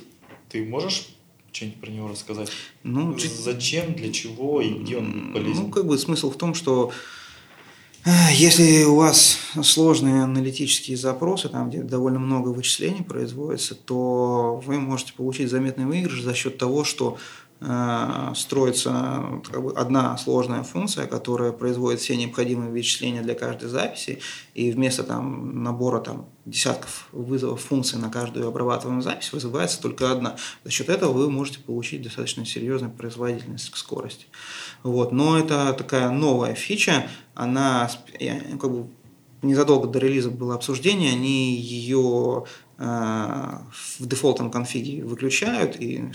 [0.49, 1.09] Ты можешь
[1.53, 2.49] что-нибудь про него рассказать?
[2.85, 5.65] Ну, Зачем, для чего и где он полезен?
[5.65, 6.91] Ну, как бы смысл в том, что
[8.33, 15.13] если у вас сложные аналитические запросы, там, где довольно много вычислений производится, то вы можете
[15.13, 17.19] получить заметный выигрыш за счет того, что
[18.37, 24.21] строится как бы, одна сложная функция, которая производит все необходимые вычисления для каждой записи,
[24.55, 30.37] и вместо там, набора там, десятков вызовов функций на каждую обрабатываемую запись вызывается только одна.
[30.63, 34.27] За счет этого вы можете получить достаточно серьезную производительность к скорости.
[34.85, 35.11] Вот.
[35.11, 37.91] Но это такая новая фича, она
[38.61, 38.87] как бы
[39.43, 42.45] незадолго до релиза было обсуждение, они ее
[42.79, 42.85] э,
[43.99, 46.13] в дефолтном конфиге выключают, и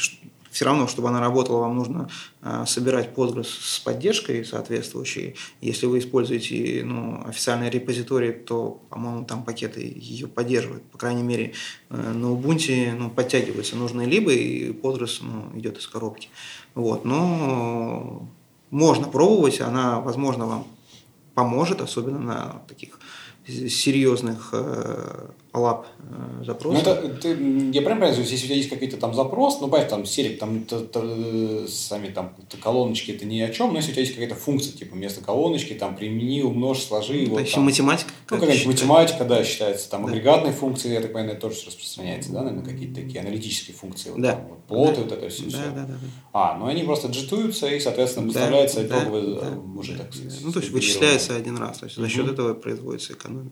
[0.53, 2.09] все равно, чтобы она работала, вам нужно
[2.43, 5.35] э, собирать Postgres с поддержкой соответствующей.
[5.61, 10.83] Если вы используете ну, официальный репозиторий, то, по-моему, там пакеты ее поддерживают.
[10.91, 11.53] По крайней мере,
[11.89, 16.29] э, на Ubuntu ну, подтягиваются нужные либо, и Postgres ну, идет из коробки.
[16.75, 17.03] Вот.
[17.03, 18.29] Но
[18.69, 20.67] можно пробовать, она, возможно, вам
[21.33, 22.99] поможет, особенно на таких
[23.47, 26.83] серьезных э, лап э, запросов.
[26.83, 27.29] Ну, это, ты,
[27.71, 30.63] я прям понимаю, если у тебя есть какой-то там запрос, ну, понятно, там серик, там
[30.63, 34.35] т, т, сами там колоночки это ни о чем, но если у тебя есть какая-то
[34.35, 37.25] функция, типа вместо колоночки, там примени, умножь, сложи.
[37.27, 38.11] Ну, вот, еще там, математика.
[38.31, 40.11] Ну, какая-нибудь математика, да, считается, там да.
[40.11, 44.21] агрегатные функции, я так понимаю, это тоже распространяется, да, наверное, какие-то такие аналитические функции, вот,
[44.21, 44.31] да.
[44.33, 45.01] там, вот, плоты, да.
[45.01, 45.43] вот это все.
[45.43, 45.57] Да, все.
[45.57, 45.95] да, да, да.
[46.33, 50.39] А, ну они просто джитуются и, соответственно, поставляются да, итоговые да, уже, так сказать.
[50.41, 53.51] Ну, то есть вычисляется один раз, то есть за счет этого производится экономия.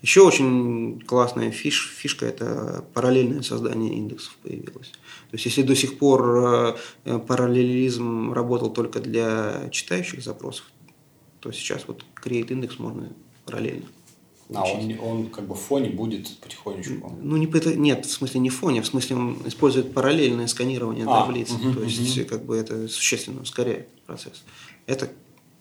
[0.00, 4.90] Еще очень классная фиш, фишка это параллельное создание индексов появилось.
[5.30, 10.70] То есть если до сих пор э, параллелизм работал только для читающих запросов,
[11.40, 13.12] то сейчас вот create индекс можно
[13.44, 13.86] параллельно.
[14.54, 17.16] А он, он как бы в фоне будет потихонечку?
[17.20, 21.22] Ну, не, нет, в смысле не в фоне, в смысле он использует параллельное сканирование а,
[21.22, 21.50] таблиц.
[21.50, 22.28] Угу, то есть, угу.
[22.28, 24.42] как бы это существенно ускоряет процесс.
[24.86, 25.08] Это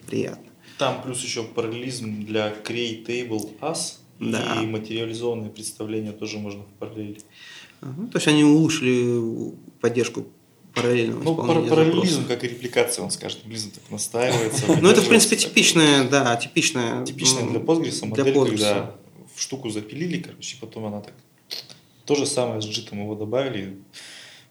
[0.08, 0.46] приятно.
[0.78, 4.62] Там плюс еще параллелизм для create table as да.
[4.62, 7.20] и материализованные представления тоже можно в параллели.
[7.82, 10.28] Ага, то есть они улучшили поддержку
[10.74, 14.66] параллельного ну, исполнения параллелизм, как и репликация, он скажет, близко так настаивается.
[14.82, 17.04] Ну, это, в принципе, типичная, да, типичная.
[17.06, 18.96] Типичная для Postgres модель, когда
[19.36, 21.14] в штуку запилили, короче, потом она так...
[22.06, 23.78] То же самое с JIT его добавили,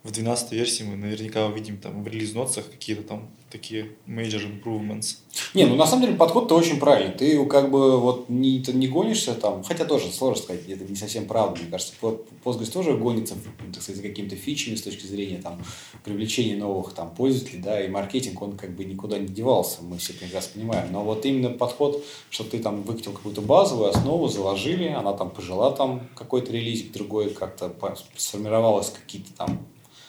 [0.03, 5.17] в 12 версии мы наверняка увидим там в релиз-нотсах какие-то там такие major improvements.
[5.55, 7.13] Не, ну на самом деле подход-то очень правильный.
[7.13, 11.27] Ты как бы вот не, не гонишься там, хотя тоже сложно сказать, это не совсем
[11.27, 11.93] правда, мне кажется.
[12.01, 13.35] Вот Postgres тоже гонится,
[13.73, 15.61] так сказать, за какими-то фичами с точки зрения там
[16.05, 20.13] привлечения новых там пользователей, да, и маркетинг, он как бы никуда не девался, мы все
[20.13, 20.93] прекрасно понимаем.
[20.93, 25.73] Но вот именно подход, что ты там выкатил какую-то базовую основу, заложили, она там пожила
[25.73, 27.75] там какой-то релизик другой, как-то
[28.17, 29.67] сформировалась какие-то там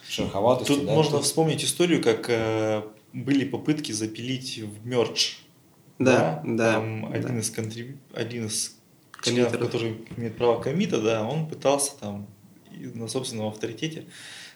[0.07, 0.73] шероховатости.
[0.73, 1.25] Тут да, можно это...
[1.25, 2.83] вспомнить историю, как э,
[3.13, 5.39] были попытки запилить в мерч.
[5.99, 6.73] Да, да.
[6.73, 7.17] Там да.
[7.17, 7.97] один из контриб...
[8.13, 8.77] один из
[9.23, 12.27] членов, который имеет право комита, да, он пытался там
[12.71, 14.05] на собственном авторитете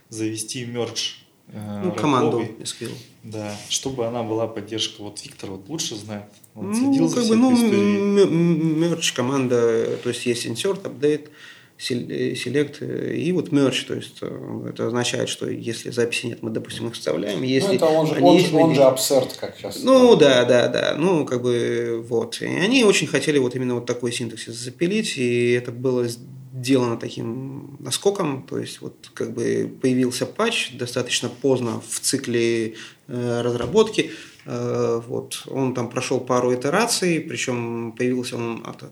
[0.10, 1.20] завести мерч.
[1.50, 2.92] Э, ну, команду SQL.
[3.24, 5.04] Да, чтобы она была поддержка.
[5.04, 6.26] Вот Виктор вот лучше знает.
[6.56, 11.30] Он ну, следил за как бы, ну, мерч команда, то есть есть insert, update,
[11.78, 16.50] select э, и вот merge, то есть э, это означает, что если записи нет, мы,
[16.50, 17.44] допустим, их вставляем.
[17.44, 19.84] Если ну, это он же, он, же, он же absurd, как сейчас.
[19.84, 22.42] Ну, да, да, да, ну, как бы, вот.
[22.42, 27.76] И они очень хотели вот именно вот такой синтаксис запилить, и это было сделано таким
[27.80, 32.76] наскоком, то есть вот как бы появился патч достаточно поздно в цикле
[33.08, 34.12] э, разработки,
[34.46, 38.84] э, вот он там прошел пару итераций, причем появился он от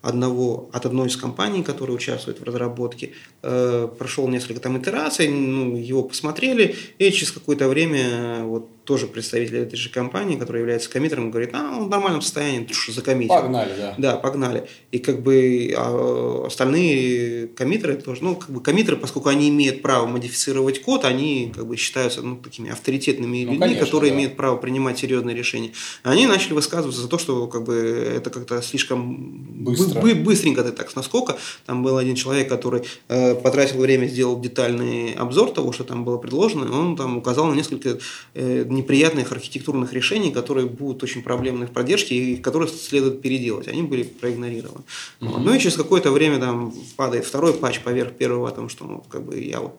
[0.00, 3.12] одного, от одной из компаний, которая участвует в разработке,
[3.42, 9.58] э, прошел несколько там итераций, ну, его посмотрели, и через какое-то время вот тоже представитель
[9.58, 13.34] этой же компании, который является коммитером, говорит, а, он в нормальном состоянии, ты что, закоммитил.
[13.34, 13.94] Погнали, да.
[13.98, 14.66] Да, погнали.
[14.92, 20.06] И как бы а остальные коммитеры тоже, ну, как бы коммитеры, поскольку они имеют право
[20.06, 24.16] модифицировать код, они как бы считаются, ну, такими авторитетными ну, людьми, конечно, которые да.
[24.16, 25.72] имеют право принимать серьезные решения.
[26.02, 27.74] Они начали высказываться за то, что как бы
[28.16, 30.00] это как-то слишком Быстро.
[30.00, 31.36] Бы, быстренько ты так, насколько.
[31.66, 36.16] Там был один человек, который э, потратил время, сделал детальный обзор того, что там было
[36.16, 37.98] предложено, и он там указал на несколько
[38.34, 43.68] э, неприятных архитектурных решений, которые будут очень проблемны в продержке и которые следует переделать.
[43.68, 44.84] Они были проигнорированы.
[45.20, 45.28] Mm-hmm.
[45.28, 45.44] Вот.
[45.44, 49.04] Ну и через какое-то время там падает второй патч поверх первого о том, что ну,
[49.08, 49.78] как бы я вот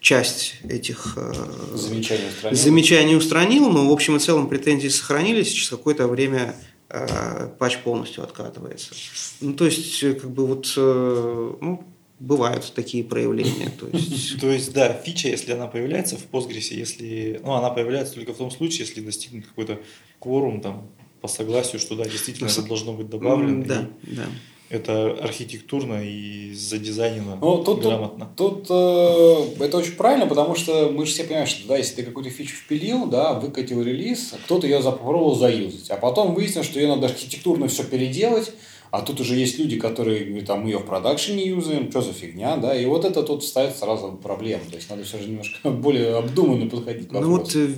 [0.00, 1.32] часть этих э,
[1.74, 2.56] замечаний устранил.
[2.56, 6.54] замечаний устранил, но в общем и целом претензии сохранились, через какое-то время
[6.88, 8.94] э, патч полностью откатывается.
[9.40, 11.84] Ну, то есть, э, как бы вот, ну,
[12.20, 13.70] бывают такие проявления.
[13.70, 14.40] То есть...
[14.40, 18.36] то есть, да, фича, если она появляется в Postgres, если, ну, она появляется только в
[18.36, 19.80] том случае, если достигнут какой-то
[20.18, 20.88] кворум там
[21.20, 23.64] по согласию, что да, действительно это должно быть добавлено.
[23.64, 24.26] Да, да.
[24.70, 28.28] Это архитектурно и задизайнено ну, тут, грамотно.
[28.36, 31.94] Тут, тут э, это очень правильно, потому что мы же все понимаем, что да, если
[31.94, 36.78] ты какую-то фичу впилил, да, выкатил релиз, кто-то ее попробовал заюзать, а потом выяснилось, что
[36.78, 38.52] ее надо архитектурно все переделать,
[38.90, 42.74] а тут уже есть люди, которые там ее в продакшене юзаем, что за фигня, да,
[42.74, 44.62] и вот это тут ставит сразу проблему.
[44.70, 47.30] То есть надо все же немножко более обдуманно подходить к вопросу.
[47.30, 47.74] Ну вот, э,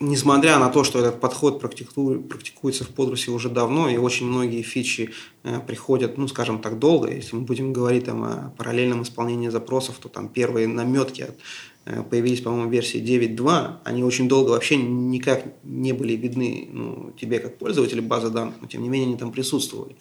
[0.00, 4.62] несмотря на то, что этот подход практику, практикуется в подрусе уже давно, и очень многие
[4.62, 5.10] фичи
[5.44, 9.96] э, приходят, ну, скажем так, долго, если мы будем говорить там, о параллельном исполнении запросов,
[10.00, 11.36] то там первые наметки от
[11.84, 17.58] появились, по-моему, версии 9.2, они очень долго вообще никак не были видны ну, тебе как
[17.58, 19.96] пользователю базы данных, но тем не менее они там присутствовали.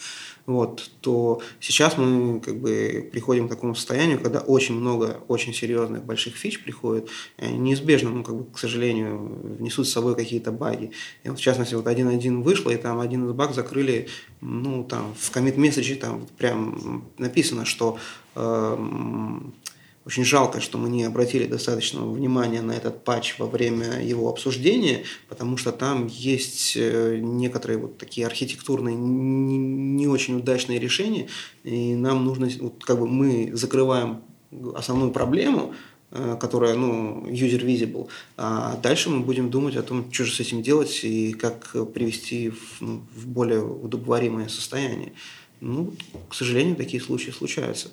[0.45, 6.03] Вот, то сейчас мы как бы приходим к такому состоянию, когда очень много очень серьезных
[6.03, 7.07] больших фич приходит,
[7.39, 10.91] неизбежно, ну, как бы, к сожалению, внесут с собой какие-то баги.
[11.23, 14.07] И вот, в частности, вот 1.1 вышло, и там один из баг закрыли,
[14.41, 17.99] ну, там, в commit message там прям написано, что
[18.35, 18.77] э,
[20.09, 25.03] очень жалко, что мы не обратили достаточного внимания на этот патч во время его обсуждения,
[25.27, 31.27] потому что там есть э, некоторые вот такие архитектурные не очень удачные решения,
[31.63, 34.23] и нам нужно, вот как бы мы закрываем
[34.73, 35.75] основную проблему,
[36.09, 40.39] э, которая, ну, user visible, а дальше мы будем думать о том, что же с
[40.39, 45.13] этим делать и как привести в, ну, в более удобоваримое состояние.
[45.61, 45.93] Ну,
[46.29, 47.91] к сожалению, такие случаи случаются.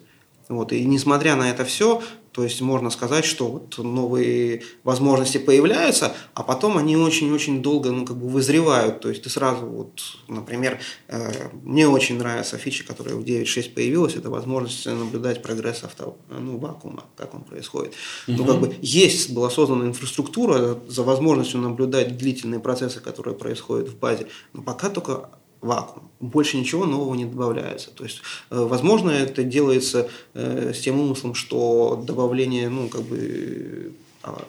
[0.48, 2.02] Вот, и несмотря на это все,
[2.36, 8.04] то есть можно сказать, что вот новые возможности появляются, а потом они очень-очень долго ну,
[8.04, 9.00] как бы вызревают.
[9.00, 10.78] То есть ты сразу, вот, например,
[11.08, 16.58] э, мне очень нравится фича, которая в 9.6 появилась, это возможность наблюдать прогресс авто, ну,
[16.58, 17.94] вакуума, как он происходит.
[18.28, 18.36] Угу.
[18.36, 23.98] Ну, как бы есть, была создана инфраструктура за возможностью наблюдать длительные процессы, которые происходят в
[23.98, 26.10] базе, но пока только вакуум.
[26.20, 27.90] Больше ничего нового не добавляется.
[27.90, 33.92] То есть, э, возможно, это делается э, с тем умыслом, что добавление, ну, как бы
[34.22, 34.44] а,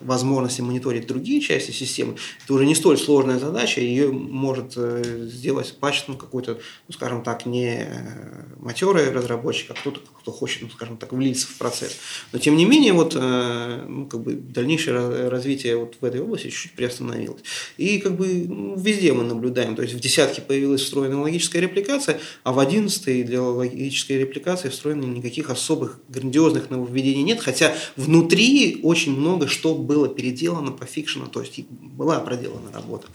[0.00, 5.74] возможности мониторить другие части системы, это уже не столь сложная задача, ее может э, сделать
[5.78, 6.58] патч, какой-то,
[6.88, 11.46] ну, скажем так, не э, матерый разработчик, а кто-то, кто хочет, ну, скажем так, влиться
[11.46, 11.96] в процесс.
[12.32, 16.48] Но, тем не менее, вот, э, ну, как бы дальнейшее развитие вот в этой области
[16.48, 17.42] чуть-чуть приостановилось.
[17.76, 22.20] И, как бы, ну, везде мы наблюдаем, то есть в десятке появилась встроенная логическая репликация,
[22.44, 29.16] а в одиннадцатой для логической репликации встроено никаких особых грандиозных нововведений нет, хотя внутри очень
[29.16, 33.08] много что было переделано по фикшену, то есть была проделана работа.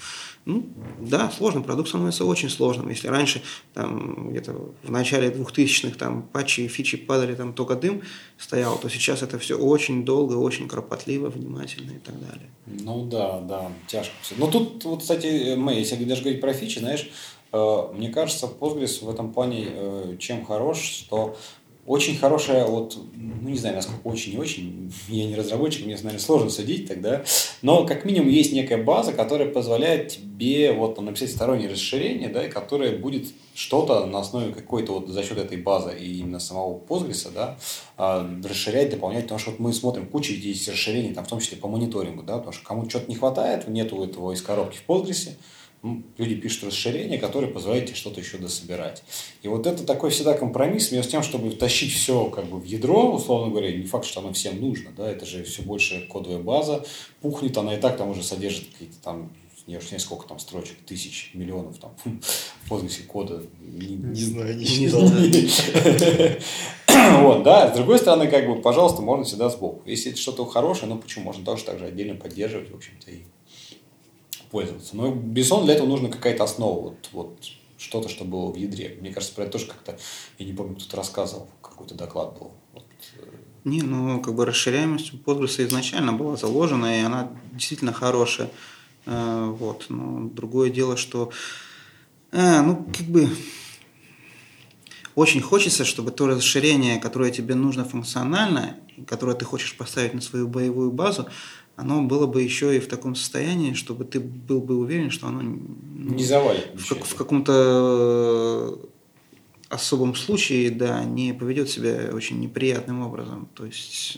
[0.43, 0.65] Ну,
[0.99, 2.89] да, сложный продукт становится очень сложным.
[2.89, 3.41] Если раньше,
[3.73, 4.51] там, где-то
[4.83, 8.01] в начале 2000-х, там, патчи и фичи падали, там, только дым
[8.37, 12.49] стоял, то сейчас это все очень долго, очень кропотливо, внимательно и так далее.
[12.65, 14.35] Ну, да, да, тяжко все.
[14.37, 17.09] Но тут, вот, кстати, мы, если даже говорить про фичи, знаешь,
[17.53, 21.37] э, мне кажется, Postgres в этом плане э, чем хорош, что
[21.85, 26.19] очень хорошая, вот, ну не знаю, насколько очень и очень, я не разработчик, мне, наверное,
[26.19, 27.23] сложно судить тогда,
[27.61, 32.97] но как минимум есть некая база, которая позволяет тебе вот написать стороннее расширение, да, которое
[32.97, 37.57] будет что-то на основе какой-то вот за счет этой базы и именно самого Postgres, да,
[37.97, 41.57] а, расширять, дополнять, потому что вот мы смотрим кучу есть расширений, там, в том числе
[41.57, 45.33] по мониторингу, да, потому что кому-то что-то не хватает, нету этого из коробки в Postgres,
[45.85, 49.03] ну, люди пишут расширение, которое позволяет тебе что-то еще дособирать.
[49.43, 53.13] И вот это такой всегда компромисс между тем, чтобы тащить все как бы в ядро,
[53.13, 56.83] условно говоря, не факт, что оно всем нужно, да, это же все больше кодовая база,
[57.21, 59.31] пухнет, она и так там уже содержит какие-то там
[59.67, 63.43] не уж не сколько там строчек, тысяч, миллионов там в Postgres кода.
[63.61, 65.09] Не, не, не знаю, не считал.
[67.21, 69.81] Вот, да, с другой стороны, как бы, пожалуйста, можно всегда сбоку.
[69.85, 71.25] Если это что-то хорошее, ну почему?
[71.25, 73.23] Можно тоже так же отдельно поддерживать, в общем-то, и
[74.55, 74.95] пользоваться.
[74.95, 77.39] Но, безусловно, для этого нужна какая-то основа, вот, вот
[77.77, 78.97] что-то, что было в ядре.
[79.01, 79.99] Мне кажется, про это тоже как-то,
[80.39, 82.53] я не помню, кто-то рассказывал, какой-то доклад был.
[82.71, 82.85] Вот.
[83.17, 83.25] Э.
[83.65, 88.49] Не, ну, как бы расширяемость Postgres изначально была заложена, и она действительно хорошая.
[89.05, 89.87] Э, вот.
[89.89, 91.31] Но другое дело, что,
[92.31, 93.29] э, ну, как бы,
[95.15, 100.47] очень хочется, чтобы то расширение, которое тебе нужно функционально, которое ты хочешь поставить на свою
[100.47, 101.27] боевую базу,
[101.75, 105.41] оно было бы еще и в таком состоянии, чтобы ты был бы уверен, что оно
[105.41, 106.69] ну, не завалит.
[106.75, 108.79] В, как, в каком-то
[109.69, 113.49] особом случае, да, не поведет себя очень неприятным образом.
[113.53, 114.17] То есть,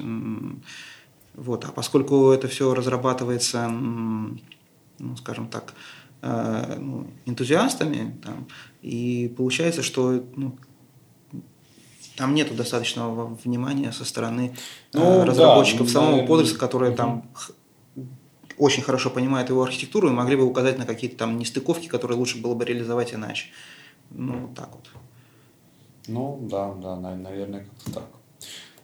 [1.33, 5.73] вот, а поскольку это все разрабатывается, ну, скажем так,
[6.21, 8.47] э, ну, энтузиастами, там,
[8.81, 10.57] и получается, что ну,
[12.17, 14.55] там нету достаточного внимания со стороны
[14.93, 16.97] э, ну, разработчиков да, самого подреса, которые угу.
[16.97, 17.29] там
[18.57, 22.41] очень хорошо понимают его архитектуру и могли бы указать на какие-то там нестыковки, которые лучше
[22.41, 23.47] было бы реализовать иначе.
[24.09, 24.89] Ну, вот так вот.
[26.07, 28.03] Ну, да, да, наверное, как-то так.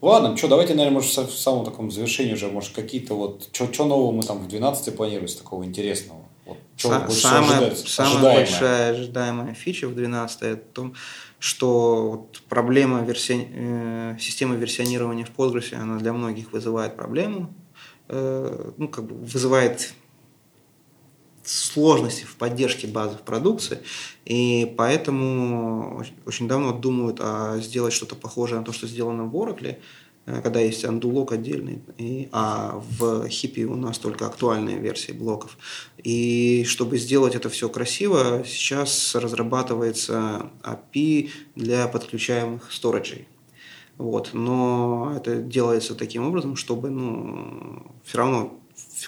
[0.01, 4.11] Ладно, что, давайте, наверное, может, в самом таком завершении уже, может, какие-то вот, что нового
[4.11, 6.22] мы там в 12 планируем такого интересного?
[6.45, 10.93] Вот, Са- самая, самая большая ожидаемая фича в 12 это в том,
[11.39, 13.47] что вот проблема верси...
[13.49, 17.53] э, системы версионирования в Postgres, она для многих вызывает проблему,
[18.09, 19.93] э, ну, как бы вызывает
[21.43, 23.79] сложности в поддержке базовой продукции,
[24.25, 29.79] и поэтому очень давно думают о сделать что-то похожее на то, что сделано в Oracle,
[30.25, 35.57] когда есть андулок отдельный, и, а в хипе у нас только актуальные версии блоков.
[36.03, 43.27] И чтобы сделать это все красиво, сейчас разрабатывается API для подключаемых сториджей.
[43.97, 44.31] Вот.
[44.33, 48.59] Но это делается таким образом, чтобы ну, все равно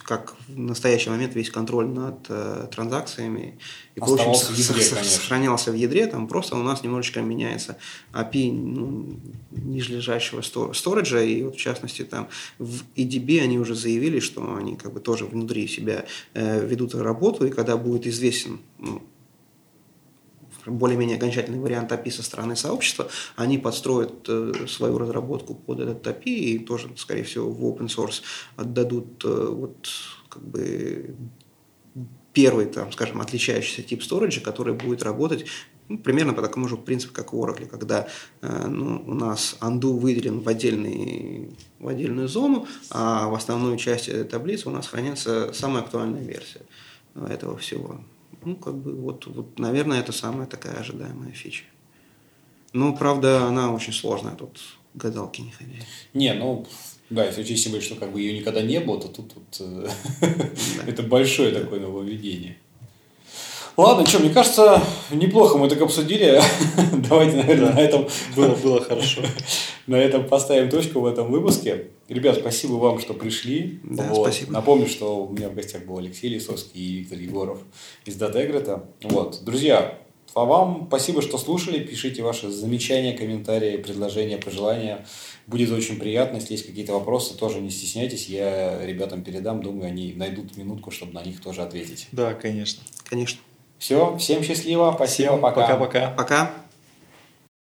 [0.03, 3.59] как в настоящий момент весь контроль над э, транзакциями.
[3.95, 7.77] И прочим в ядре, сохранялся в ядре, там просто у нас немножечко меняется
[8.13, 9.19] API ну,
[9.51, 10.41] нижележащего
[10.73, 12.27] сториджа, и вот в частности там
[12.59, 17.45] в EDB они уже заявили, что они как бы тоже внутри себя э, ведут работу,
[17.45, 19.01] и когда будет известен ну,
[20.65, 26.29] более-менее окончательный вариант API со стороны сообщества, они подстроят э, свою разработку под этот API
[26.29, 28.21] и тоже, скорее всего, в open source
[28.55, 29.87] отдадут э, вот
[30.29, 31.15] как бы
[32.33, 35.45] первый, там, скажем, отличающийся тип сториджа, который будет работать
[35.87, 38.07] ну, примерно по такому же принципу, как в Oracle, когда
[38.41, 44.09] э, ну, у нас undo выделен в, отдельный, в отдельную зону, а в основную часть
[44.29, 46.61] таблицы у нас хранится самая актуальная версия
[47.15, 47.99] этого всего.
[48.45, 51.65] Ну, как бы, вот, вот, наверное, это самая такая ожидаемая фича.
[52.73, 54.59] Ну, правда, она очень сложная, тут
[54.93, 55.81] гадалки не ходи.
[56.13, 56.65] Не, ну,
[57.09, 59.87] да, если учесть что как бы ее никогда не было, то тут, тут э,
[60.87, 62.57] это большое такое нововведение.
[63.77, 64.81] Ладно, что, мне кажется,
[65.11, 66.41] неплохо мы так обсудили.
[67.09, 68.07] Давайте, наверное, на этом...
[68.35, 69.21] Было, было хорошо.
[69.87, 71.87] на этом поставим точку в этом выпуске.
[72.07, 73.79] Ребят, спасибо вам, что пришли.
[73.83, 74.27] Да, вот.
[74.27, 74.53] спасибо.
[74.53, 77.59] Напомню, что у меня в гостях был Алексей Лисовский и Виктор Егоров
[78.05, 78.85] из Датегрета.
[79.01, 79.43] Вот.
[79.43, 79.97] Друзья,
[80.35, 81.79] а вам спасибо, что слушали.
[81.79, 85.05] Пишите ваши замечания, комментарии, предложения, пожелания.
[85.47, 86.37] Будет очень приятно.
[86.37, 88.27] Если есть какие-то вопросы, тоже не стесняйтесь.
[88.27, 89.61] Я ребятам передам.
[89.61, 92.07] Думаю, они найдут минутку, чтобы на них тоже ответить.
[92.11, 92.83] Да, конечно.
[93.05, 93.39] Конечно.
[93.85, 94.93] Все, всем счастливо.
[94.95, 95.37] Спасибо.
[95.37, 95.61] Пока.
[95.61, 96.09] Пока-пока.
[96.17, 96.49] Пока.